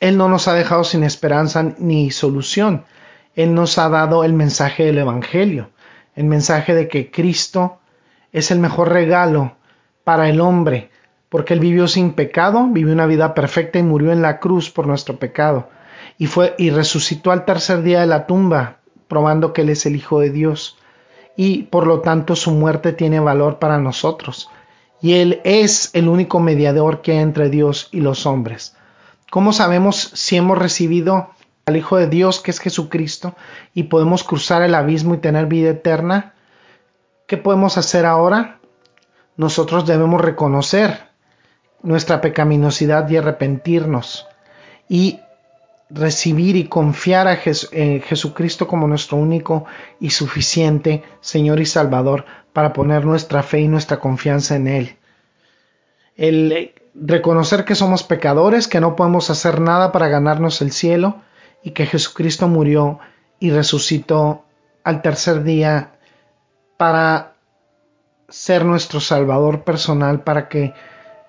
Él 0.00 0.18
no 0.18 0.28
nos 0.28 0.48
ha 0.48 0.54
dejado 0.54 0.84
sin 0.84 1.04
esperanza 1.04 1.62
ni 1.78 2.10
solución. 2.10 2.84
Él 3.36 3.54
nos 3.54 3.78
ha 3.78 3.88
dado 3.88 4.24
el 4.24 4.32
mensaje 4.32 4.84
del 4.84 4.98
Evangelio, 4.98 5.70
el 6.16 6.24
mensaje 6.24 6.74
de 6.74 6.88
que 6.88 7.10
Cristo 7.10 7.78
es 8.32 8.50
el 8.50 8.58
mejor 8.58 8.92
regalo 8.92 9.56
para 10.02 10.28
el 10.28 10.40
hombre, 10.40 10.90
porque 11.28 11.54
Él 11.54 11.60
vivió 11.60 11.88
sin 11.88 12.12
pecado, 12.12 12.68
vivió 12.70 12.92
una 12.92 13.06
vida 13.06 13.34
perfecta 13.34 13.78
y 13.78 13.82
murió 13.82 14.12
en 14.12 14.22
la 14.22 14.40
cruz 14.40 14.70
por 14.70 14.86
nuestro 14.86 15.16
pecado, 15.16 15.68
y 16.16 16.26
fue 16.26 16.54
y 16.58 16.70
resucitó 16.70 17.30
al 17.30 17.44
tercer 17.44 17.82
día 17.82 18.00
de 18.00 18.06
la 18.06 18.26
tumba, 18.26 18.78
probando 19.08 19.52
que 19.52 19.62
Él 19.62 19.70
es 19.70 19.86
el 19.86 19.96
Hijo 19.96 20.20
de 20.20 20.30
Dios, 20.30 20.78
y 21.36 21.64
por 21.64 21.86
lo 21.86 22.00
tanto 22.00 22.34
su 22.34 22.50
muerte 22.50 22.92
tiene 22.92 23.20
valor 23.20 23.58
para 23.58 23.78
nosotros, 23.78 24.50
y 25.00 25.14
Él 25.14 25.40
es 25.44 25.90
el 25.94 26.08
único 26.08 26.40
mediador 26.40 27.02
que 27.02 27.12
hay 27.12 27.18
entre 27.18 27.50
Dios 27.50 27.88
y 27.92 28.00
los 28.00 28.26
hombres. 28.26 28.76
¿Cómo 29.30 29.52
sabemos 29.52 29.96
si 30.14 30.36
hemos 30.36 30.58
recibido 30.58 31.30
al 31.68 31.76
Hijo 31.76 31.98
de 31.98 32.08
Dios 32.08 32.40
que 32.40 32.50
es 32.50 32.60
Jesucristo 32.60 33.34
y 33.74 33.84
podemos 33.84 34.24
cruzar 34.24 34.62
el 34.62 34.74
abismo 34.74 35.14
y 35.14 35.18
tener 35.18 35.46
vida 35.46 35.70
eterna, 35.70 36.34
¿qué 37.26 37.36
podemos 37.36 37.76
hacer 37.76 38.06
ahora? 38.06 38.58
Nosotros 39.36 39.86
debemos 39.86 40.22
reconocer 40.22 41.07
nuestra 41.82 42.20
pecaminosidad 42.20 43.08
y 43.08 43.16
arrepentirnos 43.16 44.26
y 44.88 45.20
recibir 45.90 46.56
y 46.56 46.64
confiar 46.64 47.28
a 47.28 47.36
Jesucristo 47.36 48.66
como 48.66 48.86
nuestro 48.86 49.16
único 49.16 49.64
y 50.00 50.10
suficiente 50.10 51.02
Señor 51.20 51.60
y 51.60 51.66
Salvador 51.66 52.26
para 52.52 52.72
poner 52.72 53.04
nuestra 53.04 53.42
fe 53.42 53.60
y 53.60 53.68
nuestra 53.68 53.98
confianza 53.98 54.56
en 54.56 54.68
Él. 54.68 54.96
El 56.16 56.72
reconocer 56.94 57.64
que 57.64 57.74
somos 57.74 58.02
pecadores, 58.02 58.68
que 58.68 58.80
no 58.80 58.96
podemos 58.96 59.30
hacer 59.30 59.60
nada 59.60 59.92
para 59.92 60.08
ganarnos 60.08 60.60
el 60.60 60.72
cielo, 60.72 61.22
y 61.62 61.70
que 61.70 61.86
Jesucristo 61.86 62.48
murió 62.48 62.98
y 63.40 63.50
resucitó 63.50 64.44
al 64.84 65.02
tercer 65.02 65.42
día 65.42 65.92
para 66.76 67.34
ser 68.28 68.64
nuestro 68.64 69.00
Salvador 69.00 69.64
personal, 69.64 70.22
para 70.22 70.48
que 70.48 70.74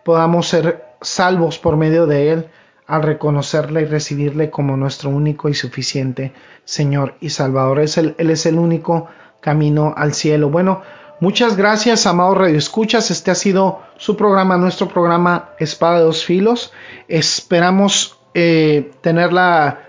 podamos 0.09 0.47
ser 0.47 0.85
salvos 1.01 1.59
por 1.59 1.77
medio 1.77 2.07
de 2.07 2.31
Él 2.31 2.49
al 2.87 3.03
reconocerle 3.03 3.83
y 3.83 3.85
recibirle 3.85 4.49
como 4.49 4.75
nuestro 4.75 5.11
único 5.11 5.49
y 5.49 5.53
suficiente 5.53 6.33
Señor 6.65 7.13
y 7.21 7.29
Salvador. 7.29 7.79
Es 7.79 7.99
Él 7.99 8.15
es 8.17 8.47
el 8.47 8.57
único 8.57 9.07
camino 9.39 9.93
al 9.95 10.15
cielo. 10.15 10.49
Bueno, 10.49 10.81
muchas 11.19 11.55
gracias, 11.57 12.07
amados 12.07 12.39
radioescuchas. 12.39 13.11
Este 13.11 13.29
ha 13.29 13.35
sido 13.35 13.81
su 13.97 14.17
programa, 14.17 14.57
nuestro 14.57 14.87
programa 14.87 15.51
Espada 15.59 15.99
de 15.99 16.05
dos 16.05 16.25
Filos. 16.25 16.73
Esperamos 17.07 18.19
eh, 18.33 18.89
tener 19.01 19.31
la 19.31 19.81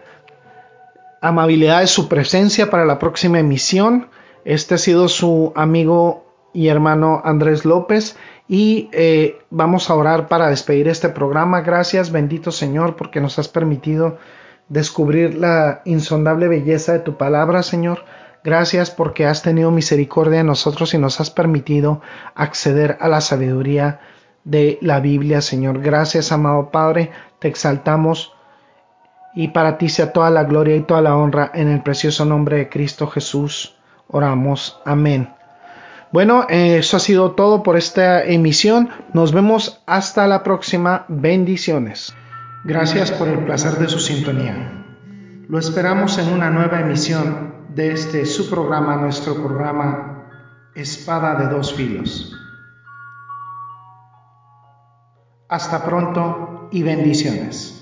amabilidad 1.22 1.80
de 1.80 1.86
su 1.86 2.08
presencia 2.08 2.68
para 2.68 2.84
la 2.84 2.98
próxima 2.98 3.38
emisión. 3.38 4.10
Este 4.44 4.74
ha 4.74 4.78
sido 4.78 5.08
su 5.08 5.54
amigo 5.56 6.26
y 6.52 6.68
hermano 6.68 7.22
Andrés 7.24 7.64
López 7.64 8.18
y 8.52 8.88
eh, 8.90 9.38
vamos 9.50 9.90
a 9.90 9.94
orar 9.94 10.26
para 10.26 10.48
despedir 10.48 10.88
este 10.88 11.08
programa. 11.08 11.60
Gracias, 11.60 12.10
bendito 12.10 12.50
Señor, 12.50 12.96
porque 12.96 13.20
nos 13.20 13.38
has 13.38 13.46
permitido 13.46 14.18
descubrir 14.68 15.36
la 15.36 15.82
insondable 15.84 16.48
belleza 16.48 16.92
de 16.94 16.98
tu 16.98 17.16
palabra, 17.16 17.62
Señor. 17.62 18.04
Gracias 18.42 18.90
porque 18.90 19.24
has 19.24 19.42
tenido 19.42 19.70
misericordia 19.70 20.38
de 20.38 20.44
nosotros 20.44 20.94
y 20.94 20.98
nos 20.98 21.20
has 21.20 21.30
permitido 21.30 22.00
acceder 22.34 22.98
a 23.00 23.06
la 23.06 23.20
sabiduría 23.20 24.00
de 24.42 24.78
la 24.82 24.98
Biblia, 24.98 25.42
Señor. 25.42 25.80
Gracias, 25.80 26.32
amado 26.32 26.72
Padre, 26.72 27.12
te 27.38 27.46
exaltamos 27.46 28.32
y 29.32 29.48
para 29.48 29.78
ti 29.78 29.88
sea 29.88 30.12
toda 30.12 30.28
la 30.28 30.42
gloria 30.42 30.74
y 30.74 30.80
toda 30.80 31.02
la 31.02 31.16
honra 31.16 31.52
en 31.54 31.68
el 31.68 31.84
precioso 31.84 32.24
nombre 32.24 32.56
de 32.56 32.68
Cristo 32.68 33.06
Jesús. 33.06 33.76
Oramos. 34.08 34.80
Amén. 34.84 35.39
Bueno, 36.12 36.46
eso 36.48 36.96
ha 36.96 37.00
sido 37.00 37.32
todo 37.32 37.62
por 37.62 37.76
esta 37.76 38.24
emisión. 38.24 38.90
Nos 39.12 39.32
vemos 39.32 39.80
hasta 39.86 40.26
la 40.26 40.42
próxima. 40.42 41.04
Bendiciones. 41.08 42.12
Gracias 42.64 43.12
por 43.12 43.28
el 43.28 43.44
placer 43.44 43.74
de 43.78 43.88
su 43.88 44.00
sintonía. 44.00 44.84
Lo 45.48 45.58
esperamos 45.58 46.18
en 46.18 46.32
una 46.32 46.50
nueva 46.50 46.80
emisión 46.80 47.54
de 47.74 47.92
este 47.92 48.26
su 48.26 48.50
programa, 48.50 48.96
nuestro 48.96 49.34
programa 49.34 50.26
Espada 50.74 51.34
de 51.36 51.48
dos 51.48 51.74
filos. 51.74 52.36
Hasta 55.48 55.84
pronto 55.84 56.68
y 56.70 56.82
bendiciones. 56.82 57.79